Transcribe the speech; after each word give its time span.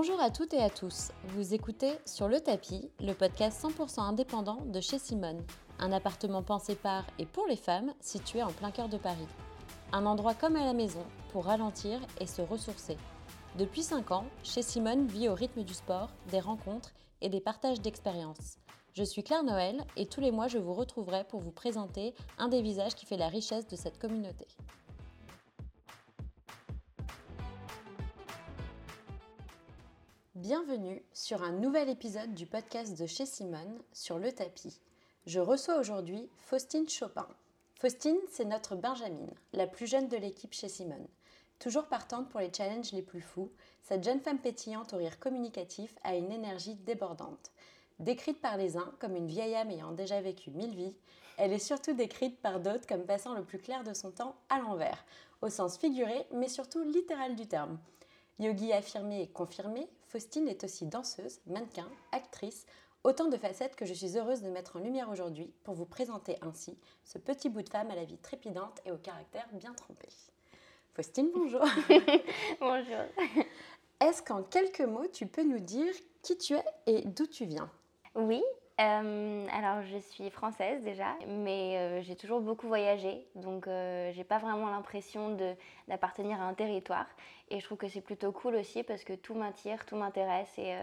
Bonjour 0.00 0.20
à 0.20 0.30
toutes 0.30 0.54
et 0.54 0.62
à 0.62 0.70
tous. 0.70 1.10
Vous 1.24 1.54
écoutez 1.54 1.90
Sur 2.06 2.28
le 2.28 2.38
tapis, 2.38 2.88
le 3.00 3.14
podcast 3.14 3.60
100% 3.64 3.98
indépendant 3.98 4.60
de 4.64 4.80
chez 4.80 4.96
Simone, 4.96 5.42
un 5.80 5.90
appartement 5.90 6.44
pensé 6.44 6.76
par 6.76 7.04
et 7.18 7.26
pour 7.26 7.48
les 7.48 7.56
femmes 7.56 7.92
situé 7.98 8.40
en 8.44 8.52
plein 8.52 8.70
cœur 8.70 8.88
de 8.88 8.96
Paris. 8.96 9.26
Un 9.90 10.06
endroit 10.06 10.34
comme 10.34 10.54
à 10.54 10.64
la 10.64 10.72
maison 10.72 11.04
pour 11.32 11.46
ralentir 11.46 11.98
et 12.20 12.28
se 12.28 12.40
ressourcer. 12.40 12.96
Depuis 13.58 13.82
5 13.82 14.12
ans, 14.12 14.26
chez 14.44 14.62
Simone 14.62 15.08
vit 15.08 15.28
au 15.28 15.34
rythme 15.34 15.64
du 15.64 15.74
sport, 15.74 16.10
des 16.30 16.38
rencontres 16.38 16.92
et 17.20 17.28
des 17.28 17.40
partages 17.40 17.80
d'expériences. 17.80 18.58
Je 18.94 19.02
suis 19.02 19.24
Claire 19.24 19.42
Noël 19.42 19.84
et 19.96 20.06
tous 20.06 20.20
les 20.20 20.30
mois 20.30 20.46
je 20.46 20.58
vous 20.58 20.74
retrouverai 20.74 21.24
pour 21.24 21.40
vous 21.40 21.50
présenter 21.50 22.14
un 22.38 22.46
des 22.46 22.62
visages 22.62 22.94
qui 22.94 23.04
fait 23.04 23.16
la 23.16 23.26
richesse 23.26 23.66
de 23.66 23.74
cette 23.74 23.98
communauté. 23.98 24.46
Bienvenue 30.38 31.02
sur 31.12 31.42
un 31.42 31.50
nouvel 31.50 31.88
épisode 31.88 32.32
du 32.32 32.46
podcast 32.46 32.96
de 32.96 33.06
chez 33.06 33.26
Simone 33.26 33.76
sur 33.92 34.20
le 34.20 34.30
tapis. 34.30 34.80
Je 35.26 35.40
reçois 35.40 35.80
aujourd'hui 35.80 36.28
Faustine 36.36 36.88
Chopin. 36.88 37.26
Faustine, 37.74 38.20
c'est 38.30 38.44
notre 38.44 38.76
Benjamine, 38.76 39.32
la 39.52 39.66
plus 39.66 39.88
jeune 39.88 40.06
de 40.06 40.16
l'équipe 40.16 40.54
chez 40.54 40.68
Simone. 40.68 41.08
Toujours 41.58 41.86
partante 41.86 42.28
pour 42.28 42.38
les 42.38 42.52
challenges 42.56 42.92
les 42.92 43.02
plus 43.02 43.20
fous, 43.20 43.50
cette 43.82 44.04
jeune 44.04 44.20
femme 44.20 44.38
pétillante 44.38 44.92
au 44.92 44.98
rire 44.98 45.18
communicatif 45.18 45.92
a 46.04 46.14
une 46.14 46.30
énergie 46.30 46.76
débordante. 46.76 47.50
Décrite 47.98 48.40
par 48.40 48.56
les 48.56 48.76
uns 48.76 48.94
comme 49.00 49.16
une 49.16 49.26
vieille 49.26 49.56
âme 49.56 49.72
ayant 49.72 49.90
déjà 49.90 50.20
vécu 50.20 50.52
mille 50.52 50.76
vies, 50.76 50.96
elle 51.36 51.52
est 51.52 51.58
surtout 51.58 51.94
décrite 51.94 52.40
par 52.40 52.60
d'autres 52.60 52.86
comme 52.86 53.06
passant 53.06 53.34
le 53.34 53.42
plus 53.42 53.58
clair 53.58 53.82
de 53.82 53.92
son 53.92 54.12
temps 54.12 54.36
à 54.50 54.60
l'envers, 54.60 55.04
au 55.42 55.48
sens 55.48 55.76
figuré 55.78 56.28
mais 56.32 56.48
surtout 56.48 56.84
littéral 56.84 57.34
du 57.34 57.48
terme. 57.48 57.76
Yogi 58.38 58.72
affirmé 58.72 59.22
et 59.22 59.26
confirmé, 59.26 59.88
Faustine 60.08 60.48
est 60.48 60.64
aussi 60.64 60.86
danseuse, 60.86 61.40
mannequin, 61.46 61.86
actrice, 62.12 62.64
autant 63.04 63.28
de 63.28 63.36
facettes 63.36 63.76
que 63.76 63.84
je 63.84 63.92
suis 63.92 64.16
heureuse 64.16 64.40
de 64.40 64.48
mettre 64.48 64.76
en 64.76 64.80
lumière 64.80 65.10
aujourd'hui 65.10 65.52
pour 65.64 65.74
vous 65.74 65.84
présenter 65.84 66.36
ainsi 66.40 66.78
ce 67.04 67.18
petit 67.18 67.50
bout 67.50 67.60
de 67.60 67.68
femme 67.68 67.90
à 67.90 67.94
la 67.94 68.06
vie 68.06 68.16
trépidante 68.16 68.80
et 68.86 68.90
au 68.90 68.96
caractère 68.96 69.46
bien 69.52 69.74
trempé. 69.74 70.08
Faustine, 70.94 71.28
bonjour. 71.34 71.60
bonjour. 72.60 73.04
Est-ce 74.00 74.22
qu'en 74.22 74.42
quelques 74.42 74.80
mots, 74.80 75.06
tu 75.12 75.26
peux 75.26 75.44
nous 75.44 75.60
dire 75.60 75.92
qui 76.22 76.38
tu 76.38 76.54
es 76.54 76.64
et 76.86 77.02
d'où 77.02 77.26
tu 77.26 77.44
viens? 77.44 77.70
Oui, 78.14 78.42
euh, 78.80 79.46
alors 79.52 79.82
je 79.82 79.98
suis 79.98 80.30
française 80.30 80.82
déjà, 80.84 81.16
mais 81.26 81.76
euh, 81.76 82.02
j'ai 82.02 82.14
toujours 82.14 82.40
beaucoup 82.40 82.68
voyagé, 82.68 83.26
donc 83.34 83.66
euh, 83.66 84.12
j'ai 84.14 84.22
pas 84.22 84.38
vraiment 84.38 84.70
l'impression 84.70 85.36
d'appartenir 85.88 86.40
à 86.40 86.44
un 86.44 86.54
territoire. 86.54 87.06
Et 87.50 87.58
je 87.58 87.64
trouve 87.64 87.78
que 87.78 87.88
c'est 87.88 88.00
plutôt 88.00 88.30
cool 88.30 88.54
aussi 88.54 88.84
parce 88.84 89.02
que 89.02 89.14
tout 89.14 89.34
m'attire, 89.34 89.84
tout 89.84 89.96
m'intéresse 89.96 90.56
et, 90.58 90.76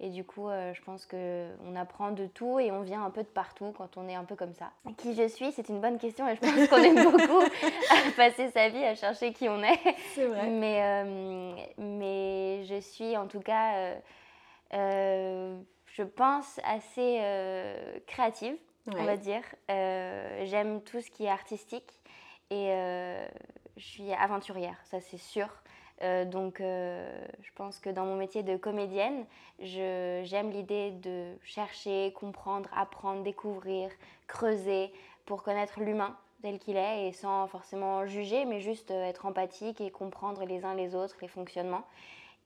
et, 0.00 0.10
du 0.10 0.24
coup 0.24 0.48
je 0.48 0.82
pense 0.82 1.06
qu'on 1.06 1.76
apprend 1.76 2.10
de 2.10 2.26
tout 2.26 2.60
et 2.60 2.70
on 2.70 2.82
vient 2.82 3.02
un 3.02 3.10
peu 3.10 3.22
de 3.22 3.28
partout 3.28 3.72
quand 3.78 3.96
on 3.96 4.08
est 4.08 4.14
un 4.14 4.24
peu 4.24 4.34
comme 4.34 4.52
ça. 4.52 4.70
Qui 4.98 5.14
je 5.14 5.26
suis, 5.28 5.50
c'est 5.52 5.70
une 5.70 5.80
bonne 5.80 5.98
question 5.98 6.28
et 6.28 6.34
je 6.34 6.40
pense 6.40 6.68
qu'on 6.68 6.76
aime 6.82 7.02
beaucoup 7.02 7.42
passer 8.16 8.50
sa 8.50 8.68
vie 8.68 8.84
à 8.84 8.94
chercher 8.94 9.32
qui 9.32 9.48
on 9.48 9.62
est. 9.62 9.78
C'est 10.14 10.26
vrai. 10.26 10.48
Mais, 10.48 11.74
mais 11.78 12.64
je 12.64 12.80
suis 12.80 13.16
en 13.16 13.26
tout 13.26 13.40
cas 13.40 13.94
je 15.92 16.02
pense, 16.02 16.60
assez 16.64 17.18
euh, 17.20 17.98
créative, 18.06 18.56
on 18.86 19.04
va 19.04 19.16
dire. 19.16 19.42
Euh, 19.70 20.44
j'aime 20.46 20.80
tout 20.82 21.00
ce 21.00 21.10
qui 21.10 21.24
est 21.24 21.30
artistique 21.30 21.98
et 22.50 22.70
euh, 22.72 23.26
je 23.76 23.84
suis 23.84 24.12
aventurière, 24.12 24.78
ça 24.84 25.00
c'est 25.00 25.18
sûr. 25.18 25.48
donc 26.26 26.58
je 26.60 27.52
pense 27.54 27.80
que 27.80 27.90
dans 27.90 28.04
mon 28.04 28.16
métier 28.16 28.42
de 28.42 28.56
comédienne, 28.56 29.26
j'aime 29.58 30.50
l'idée 30.50 30.92
de 30.92 31.34
chercher, 31.42 32.12
comprendre, 32.12 32.70
apprendre, 32.74 33.22
découvrir, 33.22 33.90
creuser 34.26 34.92
pour 35.26 35.42
connaître 35.42 35.80
l'humain 35.80 36.16
tel 36.40 36.60
qu'il 36.60 36.76
est 36.76 37.08
et 37.08 37.12
sans 37.12 37.48
forcément 37.48 38.06
juger, 38.06 38.44
mais 38.44 38.60
juste 38.60 38.92
être 38.92 39.26
empathique 39.26 39.80
et 39.80 39.90
comprendre 39.90 40.44
les 40.44 40.64
uns 40.64 40.74
les 40.74 40.94
autres, 40.94 41.16
les 41.20 41.28
fonctionnements. 41.28 41.84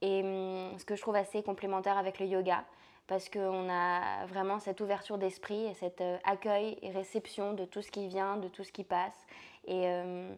Et 0.01 0.21
hum, 0.21 0.77
ce 0.77 0.83
que 0.85 0.95
je 0.95 1.01
trouve 1.01 1.15
assez 1.15 1.43
complémentaire 1.43 1.97
avec 1.97 2.19
le 2.19 2.25
yoga, 2.25 2.65
parce 3.07 3.29
qu'on 3.29 3.69
a 3.69 4.25
vraiment 4.27 4.59
cette 4.59 4.81
ouverture 4.81 5.17
d'esprit 5.17 5.65
et 5.65 5.73
cet 5.73 6.01
euh, 6.01 6.17
accueil 6.23 6.77
et 6.81 6.91
réception 6.91 7.53
de 7.53 7.65
tout 7.65 7.81
ce 7.81 7.91
qui 7.91 8.07
vient, 8.07 8.37
de 8.37 8.47
tout 8.47 8.63
ce 8.63 8.71
qui 8.71 8.83
passe. 8.83 9.17
Et, 9.65 9.87
euh, 9.87 10.33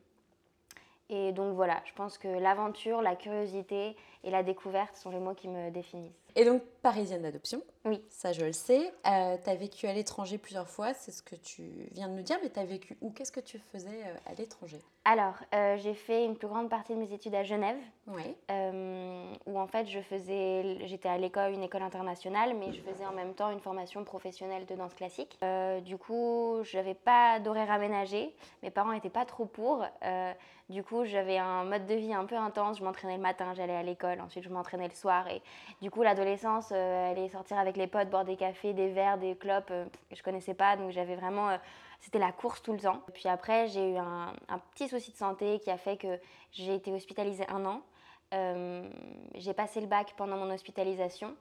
et 1.09 1.31
donc 1.31 1.55
voilà, 1.55 1.81
je 1.85 1.93
pense 1.93 2.17
que 2.17 2.27
l'aventure, 2.27 3.01
la 3.01 3.15
curiosité 3.15 3.95
et 4.23 4.31
la 4.31 4.41
découverte 4.41 4.97
sont 4.97 5.11
les 5.11 5.19
mots 5.19 5.35
qui 5.35 5.47
me 5.47 5.69
définissent. 5.69 6.25
Et 6.35 6.43
donc, 6.43 6.63
parisienne 6.81 7.21
d'adoption. 7.21 7.61
Oui. 7.85 8.03
Ça, 8.09 8.33
je 8.33 8.43
le 8.43 8.51
sais. 8.51 8.91
Euh, 9.07 9.37
tu 9.41 9.49
as 9.49 9.55
vécu 9.55 9.87
à 9.87 9.93
l'étranger 9.93 10.37
plusieurs 10.37 10.67
fois, 10.67 10.93
c'est 10.93 11.11
ce 11.11 11.21
que 11.21 11.35
tu 11.35 11.63
viens 11.91 12.09
de 12.09 12.13
nous 12.13 12.23
dire, 12.23 12.37
mais 12.43 12.49
tu 12.49 12.59
as 12.59 12.65
vécu 12.65 12.97
où? 13.01 13.11
Qu'est-ce 13.11 13.31
que 13.31 13.39
tu 13.39 13.59
faisais 13.71 14.03
euh, 14.03 14.15
à 14.25 14.33
l'étranger? 14.33 14.79
Alors, 15.05 15.35
euh, 15.53 15.77
j'ai 15.77 15.93
fait 15.93 16.25
une 16.25 16.35
plus 16.35 16.47
grande 16.47 16.69
partie 16.69 16.93
de 16.93 16.99
mes 16.99 17.13
études 17.13 17.35
à 17.35 17.43
Genève, 17.43 17.77
oui. 18.07 18.35
où 19.45 19.59
en 19.59 19.67
fait, 19.67 19.87
je 19.87 19.99
faisais, 19.99 20.79
j'étais 20.87 21.09
à 21.09 21.17
l'école, 21.17 21.53
une 21.53 21.63
école 21.63 21.83
internationale, 21.83 22.55
mais 22.59 22.73
je 22.73 22.81
faisais 22.81 23.05
en 23.05 23.11
même 23.11 23.33
temps 23.33 23.51
une 23.51 23.59
formation 23.59 24.03
professionnelle 24.03 24.65
de 24.65 24.75
danse 24.75 24.93
classique. 24.95 25.37
du 25.83 25.97
coup, 25.97 26.57
je 26.63 26.77
n'avais 26.77 26.95
pas 26.95 27.39
d'horaire 27.39 27.71
aménagé. 27.71 28.35
Mes 28.63 28.71
parents 28.71 28.93
n'étaient 28.93 29.09
pas 29.09 29.25
trop 29.25 29.45
pour. 29.45 29.85
du 30.69 30.83
coup, 30.83 31.05
j'avais 31.05 31.37
un 31.37 31.63
mode 31.63 31.85
de 31.85 31.95
vie 31.95 32.13
un 32.13 32.25
peu 32.25 32.35
intense. 32.35 32.79
Je 32.79 32.83
m'entraînais 32.83 33.17
le 33.17 33.21
matin, 33.21 33.53
j'allais 33.53 33.75
à 33.75 33.83
l'école, 33.83 34.19
ensuite 34.21 34.43
je 34.43 34.49
m'entraînais 34.49 34.87
le 34.87 34.95
soir. 34.95 35.27
Et 35.27 35.41
du 35.81 35.91
coup, 35.91 36.01
l'adolescence 36.01 36.71
euh, 36.71 37.11
aller 37.11 37.29
sortir 37.29 37.57
avec 37.57 37.77
les 37.77 37.87
potes, 37.87 38.09
boire 38.09 38.25
des 38.25 38.35
cafés, 38.35 38.73
des 38.73 38.89
verres, 38.89 39.17
des 39.17 39.35
clopes, 39.35 39.69
euh, 39.71 39.85
je 40.11 40.21
connaissais 40.23 40.53
pas, 40.53 40.75
donc 40.75 40.91
j'avais 40.91 41.15
vraiment, 41.15 41.49
euh, 41.49 41.57
c'était 42.01 42.19
la 42.19 42.31
course 42.31 42.61
tout 42.61 42.73
le 42.73 42.79
temps. 42.79 43.01
Puis 43.13 43.27
après, 43.27 43.67
j'ai 43.67 43.93
eu 43.93 43.97
un, 43.97 44.33
petit 44.73 44.87
souci 44.87 45.11
de 45.11 45.17
santé 45.17 45.59
qui 45.59 45.69
a 45.71 45.77
fait 45.77 45.97
que 45.97 46.19
j'ai 46.51 46.75
été 46.75 46.91
hospitalisée 46.91 47.45
un 47.49 47.65
an. 47.65 47.81
j'ai 49.35 49.53
passé 49.53 49.81
le 49.81 49.87
bac 49.87 50.13
pendant 50.17 50.37
mon 50.37 50.51
hospitalisation. 50.53 51.35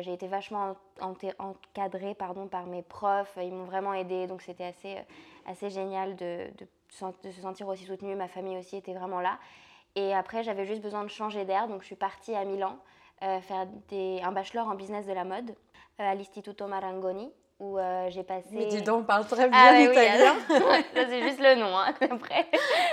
j'ai 0.00 0.12
été 0.12 0.26
vachement 0.26 0.76
encadrée 1.00 2.14
pardon, 2.14 2.48
par 2.48 2.66
mes 2.66 2.82
profs, 2.82 3.38
ils 3.40 3.52
m'ont 3.52 3.64
vraiment 3.64 3.94
aidée, 3.94 4.26
donc 4.26 4.42
c'était 4.42 4.64
assez, 4.64 4.96
assez 5.46 5.70
génial 5.70 6.16
de, 6.16 6.50
de, 6.58 7.30
se 7.30 7.40
sentir 7.40 7.68
aussi 7.68 7.84
soutenue. 7.84 8.14
Ma 8.14 8.28
famille 8.28 8.56
aussi 8.56 8.76
était 8.76 8.94
vraiment 8.94 9.20
là. 9.20 9.38
Et 9.96 10.14
après, 10.14 10.42
j'avais 10.42 10.64
juste 10.64 10.82
besoin 10.82 11.04
de 11.04 11.08
changer 11.08 11.44
d'air, 11.44 11.68
donc 11.68 11.82
je 11.82 11.86
suis 11.86 11.96
partie 11.96 12.34
à 12.34 12.44
Milan. 12.44 12.78
Euh, 13.22 13.40
faire 13.40 13.66
des, 13.88 14.20
un 14.22 14.32
bachelor 14.32 14.66
en 14.66 14.74
business 14.74 15.06
de 15.06 15.12
la 15.12 15.24
mode 15.24 15.50
euh, 15.50 15.54
à 15.98 16.14
l'Istituto 16.14 16.66
Marangoni 16.66 17.30
où 17.58 17.78
euh, 17.78 18.10
j'ai 18.10 18.22
passé. 18.22 18.48
Mais 18.52 18.66
dis 18.66 18.82
donc, 18.82 19.02
on 19.02 19.04
parle 19.04 19.26
très 19.26 19.48
ah 19.52 19.72
bien 19.72 19.90
italien. 19.90 20.34
ça, 20.48 20.82
c'est 20.94 21.22
juste 21.22 21.40
le 21.40 21.54
nom, 21.56 21.76
hein, 21.78 21.94
après. 22.00 22.48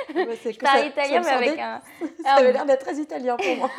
je 0.09 0.59
parle 0.59 0.87
italien, 0.87 1.21
mais 1.21 1.29
avec 1.29 1.59
un. 1.59 1.81
Ça 2.23 2.33
avait 2.33 2.53
l'air 2.53 2.65
d'être 2.65 2.85
très 2.85 2.95
italien 2.95 3.37
pour 3.37 3.57
moi. 3.57 3.69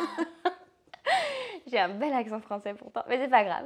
j'ai 1.67 1.79
un 1.79 1.89
bel 1.89 2.13
accent 2.13 2.39
français 2.41 2.73
pourtant, 2.73 3.03
mais 3.07 3.17
c'est 3.17 3.29
pas 3.29 3.43
grave. 3.43 3.65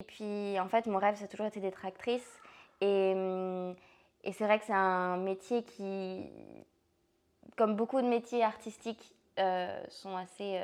Et 0.00 0.04
puis, 0.04 0.58
en 0.58 0.68
fait, 0.68 0.86
mon 0.86 0.98
rêve, 0.98 1.16
ça 1.16 1.24
a 1.24 1.28
toujours 1.28 1.46
été 1.46 1.60
d'être 1.60 1.84
actrice. 1.84 2.28
Et, 2.80 3.12
hum, 3.14 3.74
et 4.22 4.32
c'est 4.32 4.44
vrai 4.44 4.58
que 4.58 4.64
c'est 4.64 4.72
un 4.72 5.18
métier 5.18 5.62
qui, 5.62 6.30
comme 7.56 7.76
beaucoup 7.76 8.00
de 8.00 8.06
métiers 8.06 8.42
artistiques, 8.42 9.14
sont 9.88 10.16
assez 10.16 10.60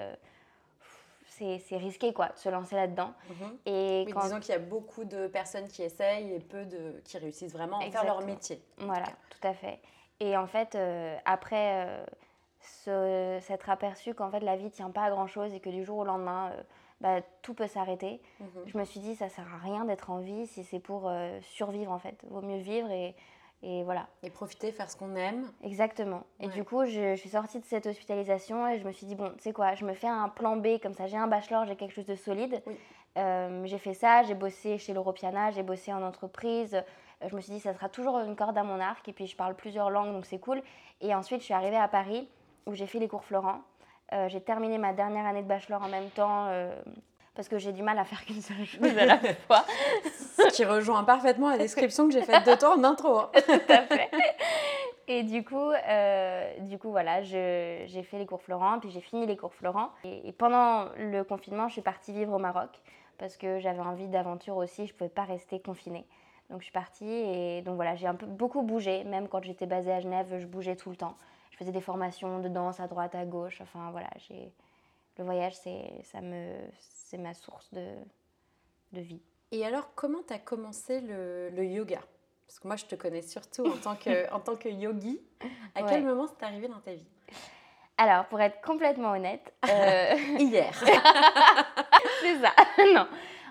c'est 1.67 1.77
risqué 1.77 2.13
quoi, 2.13 2.29
de 2.29 2.39
se 2.39 2.49
lancer 2.49 2.77
là-dedans. 2.77 3.13
Mhm. 3.29 3.59
Et 3.67 4.07
Disons 4.23 4.41
qu'il 4.41 4.53
y 4.53 4.57
a 4.57 4.61
beaucoup 4.61 5.05
de 5.05 5.27
personnes 5.27 5.69
qui 5.69 5.83
essayent 5.83 6.35
et 6.35 6.41
peu 6.41 6.65
de 6.65 7.01
qui 7.05 7.19
réussissent 7.19 7.53
vraiment 7.53 7.79
à 7.79 7.91
faire 7.91 8.05
leur 8.05 8.25
métier. 8.25 8.63
Voilà, 8.79 9.07
tout 9.31 9.47
à 9.47 9.55
fait. 9.55 9.81
Et 10.21 10.37
en 10.37 10.47
fait, 10.47 10.75
euh, 10.75 11.17
après 11.25 12.05
euh, 12.87 13.41
s'être 13.41 13.71
aperçu 13.71 14.15
qu'en 14.15 14.31
fait 14.31 14.41
la 14.41 14.57
vie 14.57 14.71
tient 14.71 14.91
pas 14.91 15.05
à 15.05 15.11
grand 15.11 15.27
chose 15.27 15.55
et 15.55 15.61
que 15.61 15.71
du 15.71 15.85
jour 15.85 15.99
au 15.99 16.05
lendemain, 16.05 16.51
euh, 16.53 16.63
bah, 17.01 17.23
tout 17.41 17.55
peut 17.55 17.67
s'arrêter, 17.67 18.21
mhm. 18.41 18.49
je 18.67 18.79
me 18.79 18.85
suis 18.85 19.01
dit 19.01 19.17
ça 19.17 19.31
sert 19.31 19.47
à 19.55 19.59
rien 19.59 19.87
d'être 19.87 20.11
en 20.11 20.19
vie 20.19 20.47
si 20.47 20.65
c'est 20.65 20.79
pour 20.81 21.11
survivre 21.41 21.91
en 21.91 21.99
fait. 21.99 22.23
Vaut 22.29 22.43
mieux 22.43 22.59
vivre 22.59 22.91
et 22.91 23.17
et 23.63 23.83
voilà. 23.85 24.07
Et 24.23 24.31
profiter, 24.31 24.73
faire 24.73 24.91
ce 24.91 24.97
qu'on 24.97 25.15
aime. 25.17 25.51
Exactement. 25.63 26.25
Et 26.41 26.49
du 26.49 26.65
coup, 26.65 26.85
je, 26.87 27.15
suis 27.17 27.31
sortie 27.31 27.61
de 27.61 27.65
cette 27.65 27.87
hospitalisation 27.87 28.67
et 28.67 28.79
je 28.79 28.87
me 28.87 28.93
suis 28.93 29.07
dit, 29.07 29.15
bon, 29.15 29.31
tu 29.37 29.43
sais 29.43 29.53
quoi, 29.53 29.75
je 29.75 29.85
me 29.85 29.93
fais 29.93 30.07
un 30.07 30.29
plan 30.29 30.57
B, 30.57 30.79
comme 30.83 30.95
ça 30.95 31.07
j'ai 31.07 31.19
un 31.19 31.27
bachelor, 31.27 31.67
j'ai 31.67 31.77
quelque 31.77 31.93
chose 31.93 32.07
de 32.07 32.15
solide. 32.15 32.63
Euh, 33.19 33.63
j'ai 33.67 33.79
fait 33.79 33.93
ça, 33.93 34.23
j'ai 34.23 34.35
bossé 34.35 34.79
chez 34.79 34.95
l'Europiana, 34.95 35.51
j'ai 35.51 35.63
bossé 35.63 35.93
en 35.93 36.03
entreprise. 36.03 36.75
Euh, 36.75 37.29
je 37.29 37.37
me 37.37 37.41
suis 37.41 37.53
dit, 37.53 37.61
ça 37.61 37.75
sera 37.75 37.89
toujours 37.89 38.19
une 38.21 38.35
corde 38.35 38.57
à 38.57 38.63
mon 38.63 38.81
arc. 38.81 39.07
Et 39.09 39.13
puis, 39.13 39.27
je 39.27 39.37
parle 39.37 39.55
plusieurs 39.55 39.91
langues, 39.91 40.13
donc 40.13 40.25
c'est 40.25 40.39
cool. 40.39 40.63
Et 41.03 41.15
ensuite, 41.15 41.41
je 41.41 41.45
suis 41.45 41.55
arrivée 41.55 41.77
à 41.77 41.89
Paris, 41.89 42.29
où 42.67 42.75
j'ai 42.75 42.87
fait 42.87 42.99
les 42.99 43.09
cours 43.09 43.25
Florent. 43.25 43.61
Euh, 44.13 44.29
j'ai 44.29 44.41
terminé 44.41 44.79
ma 44.79 44.93
dernière 44.93 45.27
année 45.27 45.43
de 45.43 45.49
bachelor 45.49 45.83
en 45.83 45.89
même 45.89 46.09
temps 46.11 46.49
parce 47.35 47.49
que 47.49 47.59
j'ai 47.59 47.73
du 47.73 47.83
mal 47.83 47.99
à 47.99 48.05
faire 48.05 48.25
qu'une 48.25 48.43
seule 48.43 48.65
chose 48.65 48.99
à 48.99 49.07
la 49.07 49.19
fois. 49.19 49.65
Ce 50.37 50.53
qui 50.53 50.65
rejoint 50.65 51.05
parfaitement 51.05 51.51
la 51.51 51.59
description 51.59 52.07
que 52.07 52.13
j'ai 52.13 52.23
faite 52.23 52.47
de 52.47 52.55
toi 52.55 52.77
en 52.77 52.85
intro. 52.85 53.19
Hein. 53.19 53.31
Tout 53.47 53.73
à 53.73 53.83
fait. 53.83 54.11
Et 55.09 55.25
du 55.25 55.45
coup, 55.45 55.57
euh, 55.57 56.59
du 56.61 56.79
coup 56.79 56.91
voilà, 56.91 57.23
j'ai 57.23 58.03
fait 58.05 58.19
les 58.19 58.27
cours 58.27 58.43
Florent, 58.43 58.79
puis 58.79 58.91
j'ai 58.91 59.01
fini 59.01 59.27
les 59.27 59.37
cours 59.37 59.53
Florent. 59.55 59.91
Et, 60.05 60.33
pendant 60.33 60.87
le 60.97 61.25
confinement, 61.25 61.67
je 61.67 61.73
suis 61.73 61.83
partie 61.83 62.13
vivre 62.13 62.33
au 62.33 62.39
Maroc 62.39 62.71
parce 63.19 63.37
que 63.37 63.59
j'avais 63.59 63.81
envie 63.81 64.09
d'aventure 64.09 64.57
aussi, 64.57 64.87
je 64.87 64.93
ne 64.93 64.97
pouvais 64.97 65.11
pas 65.11 65.25
rester 65.25 65.61
confinée. 65.61 66.07
Donc 66.49 66.61
je 66.61 66.65
suis 66.65 66.73
partie 66.73 67.11
et 67.11 67.61
donc 67.63 67.75
voilà, 67.75 67.97
j'ai 67.97 68.07
un 68.07 68.15
peu 68.15 68.27
beaucoup 68.27 68.63
bougé, 68.63 69.05
même 69.05 69.29
quand 69.29 69.43
j'étais 69.43 69.67
basée 69.67 69.93
à 69.93 70.01
Genève, 70.01 70.39
je 70.39 70.47
bougeais 70.47 70.77
tout 70.77 70.91
le 70.91 70.97
temps. 70.97 71.17
Je 71.51 71.57
faisais 71.57 71.73
des 71.73 71.81
formations 71.81 72.39
de 72.39 72.49
danse 72.49 72.81
à 72.81 72.87
droite, 72.87 73.15
à 73.15 73.25
gauche, 73.25 73.61
enfin 73.61 73.91
voilà, 73.91 74.09
j'ai 74.29 74.53
le 75.21 75.25
voyage, 75.27 75.55
c'est 75.55 77.19
ma 77.19 77.35
source 77.35 77.71
de, 77.73 77.87
de 78.93 79.01
vie. 79.01 79.21
Et 79.53 79.67
alors, 79.67 79.95
comment 79.95 80.23
tu 80.27 80.33
as 80.33 80.39
commencé 80.39 81.01
le, 81.01 81.51
le 81.51 81.65
yoga? 81.65 82.01
Parce 82.47 82.59
que 82.59 82.67
moi, 82.67 82.77
je 82.77 82.87
te 82.87 82.95
connais 82.95 83.23
surtout 83.23 83.67
en 83.67 83.77
tant 83.77 83.97
que, 83.97 84.31
en 84.33 84.41
tant 84.41 84.57
que 84.57 84.69
yogi. 84.69 85.21
À 85.75 85.83
quel 85.83 86.05
moment 86.05 86.27
c'est 86.27 86.45
arrivé 86.45 86.69
dans 86.69 86.81
ta 86.81 86.95
vie? 86.95 87.07
Alors, 87.99 88.25
pour 88.27 88.41
être 88.41 88.63
complètement 88.63 89.13
honnête... 89.13 89.53
Euh, 89.69 90.15
Hier. 90.39 90.73
c'est 92.23 92.39
ça. 92.41 92.53
non. 92.95 93.07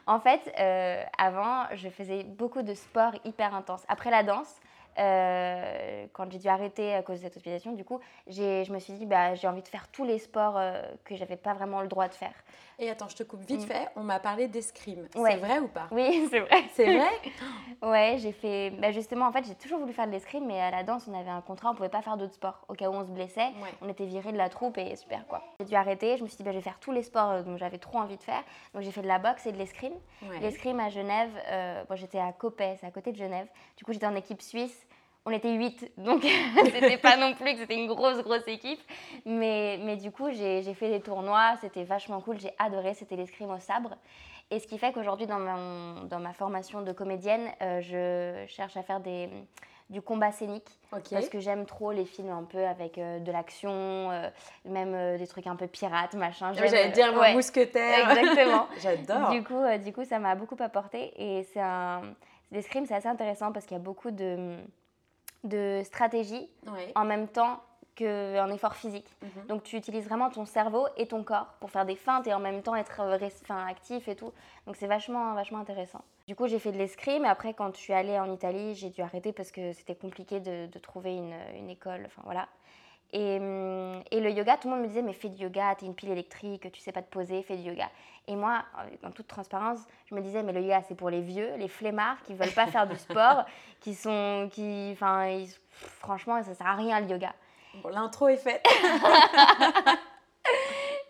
En 0.08 0.20
fait, 0.20 0.52
euh, 0.58 1.04
avant, 1.20 1.66
je 1.76 1.88
faisais 1.90 2.24
beaucoup 2.24 2.64
de 2.64 2.74
sport 2.74 3.14
hyper 3.26 3.54
intense. 3.54 3.84
Après 3.88 4.10
la 4.10 4.24
danse, 4.24 4.56
euh, 4.98 6.06
quand 6.14 6.32
j'ai 6.32 6.40
dû 6.40 6.48
arrêter 6.48 6.94
à 6.94 7.04
cause 7.04 7.20
de 7.20 7.24
cette 7.24 7.36
hospitalisation, 7.36 7.74
du 7.74 7.84
coup, 7.84 8.00
je 8.28 8.72
me 8.72 8.80
suis 8.80 8.94
dit, 8.94 9.06
bah, 9.06 9.36
j'ai 9.36 9.48
envie 9.48 9.62
de 9.62 9.68
faire 9.68 9.88
tous 9.90 10.06
les 10.06 10.20
sports 10.20 10.58
euh, 10.58 10.82
que 11.06 11.16
j'avais 11.16 11.38
pas 11.38 11.54
vraiment 11.54 11.82
le 11.82 11.88
droit 11.88 12.08
de 12.08 12.14
faire. 12.14 12.34
Et 12.82 12.90
attends, 12.90 13.10
je 13.10 13.16
te 13.18 13.24
coupe 13.24 13.42
vite 13.42 13.62
mm. 13.62 13.68
fait, 13.68 13.90
on 13.98 14.04
m'a 14.04 14.20
parlé 14.20 14.48
d'escrime. 14.48 15.06
C'est 15.14 15.36
vrai 15.36 15.60
ou 15.60 15.68
pas? 15.68 15.88
Oui, 15.92 16.28
c'est 16.32 16.40
vrai. 16.40 16.64
C'est 16.74 16.86
vrai? 16.86 17.10
Ouais, 17.82 18.18
j'ai 18.20 18.34
fait. 18.34 18.72
Bah, 18.72 18.92
justement, 18.92 19.26
en 19.26 19.32
fait, 19.32 19.46
j'ai 19.46 19.56
toujours 19.56 19.80
voulu 19.80 19.94
faire 19.94 20.06
de 20.06 20.12
l'escrime, 20.12 20.46
mais 20.46 20.60
à 20.60 20.70
la 20.70 20.84
danse, 20.84 21.08
on 21.10 21.18
avait 21.18 21.30
un 21.30 21.40
contrat, 21.40 21.72
on 21.72 21.76
pouvait 21.76 21.88
pas 21.88 22.02
faire 22.02 22.18
d'autres 22.18 22.34
sports. 22.34 22.60
Au 22.68 22.74
cas 22.74 22.90
où 22.90 22.94
on 22.94 23.06
se 23.06 23.12
blessait, 23.12 23.52
on 23.82 23.88
était 23.88 24.06
viré 24.06 24.34
de 24.34 24.38
la 24.38 24.50
troupe 24.50 24.78
et 24.78 24.98
super 24.98 25.26
quoi. 25.28 25.42
J'ai 25.60 25.66
dû 25.66 25.76
arrêter, 25.76 26.18
je 26.18 26.24
me 26.24 26.28
suis 26.28 26.36
dit, 26.36 26.44
bah, 26.44 26.52
je 26.52 26.58
vais 26.58 26.62
faire 26.62 26.80
tous 26.82 26.92
les 26.92 27.04
sports 27.04 27.30
euh, 27.30 27.42
dont 27.42 27.56
j'avais 27.56 27.78
trop 27.78 28.00
envie 28.00 28.18
de 28.18 28.22
faire. 28.22 28.44
Donc 28.74 28.84
j'ai 28.84 28.92
fait 28.92 29.02
de 29.02 29.08
la 29.08 29.20
boxe 29.20 29.46
et 29.46 29.54
de 29.54 29.58
l'escrime. 29.58 29.94
L'escrime 30.42 30.80
à 30.82 30.90
Genève, 30.90 31.32
moi 31.88 31.96
j'étais 31.96 32.20
à 32.20 32.34
Copet, 32.34 32.78
c'est 32.80 32.88
à 32.88 32.92
côté 32.92 33.12
de 33.12 33.18
Genève. 33.18 33.48
Du 33.78 33.86
coup, 33.86 33.94
j'étais 33.94 34.08
en 34.08 34.16
équipe 34.16 34.42
suisse 34.42 34.86
on 35.30 35.32
était 35.32 35.54
8, 35.54 35.92
donc 35.98 36.24
c'était 36.66 36.98
pas 36.98 37.18
non 37.18 37.34
plus 37.34 37.54
que 37.54 37.60
c'était 37.60 37.76
une 37.76 37.88
grosse, 37.88 38.22
grosse 38.24 38.48
équipe. 38.48 38.82
Mais, 39.26 39.80
mais 39.84 39.96
du 39.96 40.12
coup, 40.12 40.30
j'ai 40.32 40.74
fait 40.74 40.90
des 40.90 41.02
tournois, 41.02 41.56
c'était 41.62 41.84
vachement 41.84 42.20
cool, 42.22 42.40
j'ai 42.40 42.52
adoré, 42.58 42.94
c'était 42.94 43.16
l'escrime 43.16 43.52
au 43.52 43.60
sabre. 43.60 43.96
Et 44.52 44.60
ce 44.60 44.68
qui 44.68 44.80
fait 44.80 44.92
qu'aujourd'hui, 44.92 45.28
dans, 45.28 45.40
dans 46.08 46.20
ma 46.20 46.34
formation 46.34 46.82
de 46.82 46.92
comédienne, 46.92 47.52
euh, 47.62 47.82
je 47.82 48.52
cherche 48.52 48.76
à 48.78 48.82
faire 48.82 49.00
des, 49.00 49.30
du 49.92 50.02
combat 50.02 50.32
scénique. 50.32 50.68
Parce 50.90 51.30
que 51.30 51.40
j'aime 51.40 51.68
trop 51.68 51.92
les 51.92 52.06
films 52.06 52.32
un 52.32 52.44
peu 52.44 52.66
avec 52.66 52.98
euh, 52.98 53.20
de 53.20 53.32
l'action, 53.32 53.70
euh, 53.72 54.28
même 54.66 55.18
des 55.20 55.28
trucs 55.28 55.46
un 55.46 55.56
peu 55.56 55.68
pirates, 55.68 56.16
machin. 56.16 56.54
J'allais 56.54 56.90
dire 56.90 57.16
ouais. 57.16 57.36
mousquetaire. 57.36 58.10
Exactement. 58.18 58.68
J'adore. 58.82 59.30
Du 59.30 59.44
coup, 59.44 59.62
du 59.84 59.94
coup, 59.94 60.04
ça 60.04 60.18
m'a 60.18 60.34
beaucoup 60.34 60.58
apporté. 60.60 61.14
Et 61.16 61.44
c'est 61.54 61.62
un. 61.62 62.02
L'escrime, 62.52 62.88
c'est 62.88 62.96
assez 62.96 63.08
intéressant 63.08 63.52
parce 63.52 63.68
qu'il 63.68 63.78
y 63.78 63.80
a 63.80 63.84
beaucoup 63.84 64.10
de 64.10 64.58
de 65.44 65.82
stratégie 65.84 66.50
en 66.96 67.06
même 67.06 67.28
temps 67.28 67.62
qu'un 67.96 68.50
effort 68.52 68.76
physique. 68.76 69.14
Mhm. 69.22 69.48
Donc 69.48 69.64
tu 69.64 69.76
utilises 69.76 70.06
vraiment 70.06 70.30
ton 70.30 70.46
cerveau 70.46 70.88
et 70.96 71.08
ton 71.08 71.24
corps 71.24 71.54
pour 71.60 71.70
faire 71.70 71.86
des 71.86 71.96
feintes 71.96 72.28
et 72.28 72.34
en 72.34 72.40
même 72.40 72.62
temps 72.62 72.76
être 72.76 73.02
euh, 73.02 73.18
actif 73.68 74.08
et 74.08 74.16
tout. 74.16 74.32
Donc 74.66 74.78
c'est 74.78 74.88
vachement, 74.88 75.34
vachement 75.34 75.60
intéressant. 75.60 76.02
Du 76.28 76.36
coup 76.36 76.48
j'ai 76.48 76.60
fait 76.60 76.72
de 76.72 76.78
l'escrime 76.78 77.26
et 77.26 77.28
après 77.28 77.54
quand 77.54 77.76
je 77.76 77.80
suis 77.80 77.94
allée 77.94 78.18
en 78.18 78.32
Italie 78.32 78.74
j'ai 78.76 78.90
dû 78.90 79.02
arrêter 79.02 79.34
parce 79.34 79.52
que 79.52 79.74
c'était 79.74 79.96
compliqué 79.96 80.40
de, 80.40 80.68
trouver 80.80 81.16
une, 81.16 81.36
une, 81.58 81.70
école. 81.70 82.04
Enfin 82.06 82.22
voilà. 82.24 82.48
Hum, 83.12 84.04
et, 84.12 84.20
le 84.20 84.30
yoga, 84.30 84.58
tout 84.58 84.68
le 84.68 84.76
monde 84.76 84.84
me 84.84 84.88
disait, 84.88 85.02
mais 85.02 85.14
fais 85.14 85.30
du 85.30 85.44
yoga, 85.44 85.74
t'es 85.76 85.88
une 85.88 85.96
pile 85.96 86.12
électrique, 86.12 86.72
tu 86.72 86.80
sais 86.80 86.92
pas 86.92 87.02
te 87.02 87.10
poser, 87.10 87.42
fais 87.42 87.58
du 87.58 87.70
yoga. 87.70 87.90
Et 88.28 88.36
moi, 88.36 88.64
en 89.04 89.10
toute 89.10 89.28
transparence, 89.28 89.80
je 90.06 90.14
me 90.14 90.22
disais, 90.22 90.44
mais 90.44 90.54
le 90.54 90.62
yoga, 90.62 90.84
c'est 90.88 90.94
pour 90.94 91.10
les 91.10 91.22
vieux, 91.22 91.56
les 91.58 91.68
flemmards 91.68 92.22
qui 92.24 92.36
veulent 92.36 92.54
pas 92.54 92.68
faire 92.68 92.88
du 92.88 92.96
sport, 92.98 93.46
qui 93.80 93.96
sont. 93.96 94.48
Qui, 94.52 94.92
enfin, 94.94 95.44
franchement, 95.72 96.44
ça 96.44 96.54
sert 96.54 96.68
à 96.68 96.76
rien 96.76 97.00
le 97.00 97.08
yoga. 97.08 97.34
Bon, 97.82 97.90
l'intro 97.90 98.28
est 98.28 98.38
faite. 98.38 98.64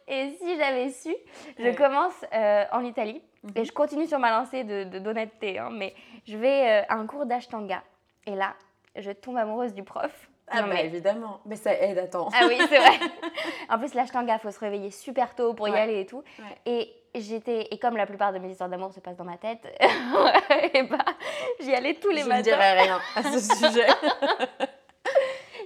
et 0.08 0.38
si 0.40 0.58
j'avais 0.58 0.92
su, 0.92 1.14
je 1.58 1.76
commence 1.76 2.26
euh, 2.34 2.64
en 2.72 2.86
Italie 2.86 3.22
mhm. 3.44 3.52
et 3.56 3.66
je 3.66 3.74
continue 3.74 4.08
sur 4.08 4.20
ma 4.20 4.32
lancée 4.32 4.64
de 4.64 5.00
d'honnêteté, 5.00 5.60
hein, 5.60 5.70
mais 5.72 5.94
je 6.26 6.38
vais 6.38 6.70
euh, 6.70 6.86
à 6.88 6.96
un 6.96 7.06
cours 7.06 7.26
d'ashtanga. 7.26 7.84
Et 8.26 8.36
là, 8.36 8.56
je 8.96 9.12
tombe 9.12 9.38
amoureuse 9.38 9.74
du 9.74 9.84
prof. 9.84 10.30
Ah 10.52 10.64
bah 10.64 10.82
évidemment, 10.82 11.42
mais 11.46 11.56
ça 11.56 11.74
aide, 11.74 12.00
attends. 12.00 12.30
Ah 12.34 12.46
oui, 12.48 12.58
c'est 12.70 12.80
vrai. 12.80 13.00
en 13.70 13.78
plus, 13.78 13.94
l'ashtanga, 13.94 14.34
il 14.34 14.40
faut 14.40 14.52
se 14.52 14.60
réveiller 14.60 14.90
super 14.90 15.36
tôt 15.36 15.54
pour 15.54 15.68
y 15.68 15.78
aller 15.78 16.02
et 16.02 16.06
tout. 16.06 16.24
Et 16.66 16.92
j'étais, 17.14 17.68
et 17.72 17.78
comme 17.78 17.96
la 17.96 18.06
plupart 18.06 18.34
de 18.34 18.40
mes 18.40 18.50
histoires 18.50 18.70
d'amour 18.70 18.92
se 18.92 19.00
passent 19.00 19.18
dans 19.18 19.26
ma 19.26 19.38
tête, 19.38 19.68
et 20.74 20.84
bah, 20.84 20.98
j'y 21.60 21.74
allais 21.74 21.96
tous 21.96 22.10
les 22.10 22.24
matins. 22.24 22.36
Je 22.36 22.40
ne 22.40 22.44
dirais 22.44 22.82
rien 22.82 23.00
à 23.16 23.24
ce 23.24 23.40
sujet. 23.56 23.88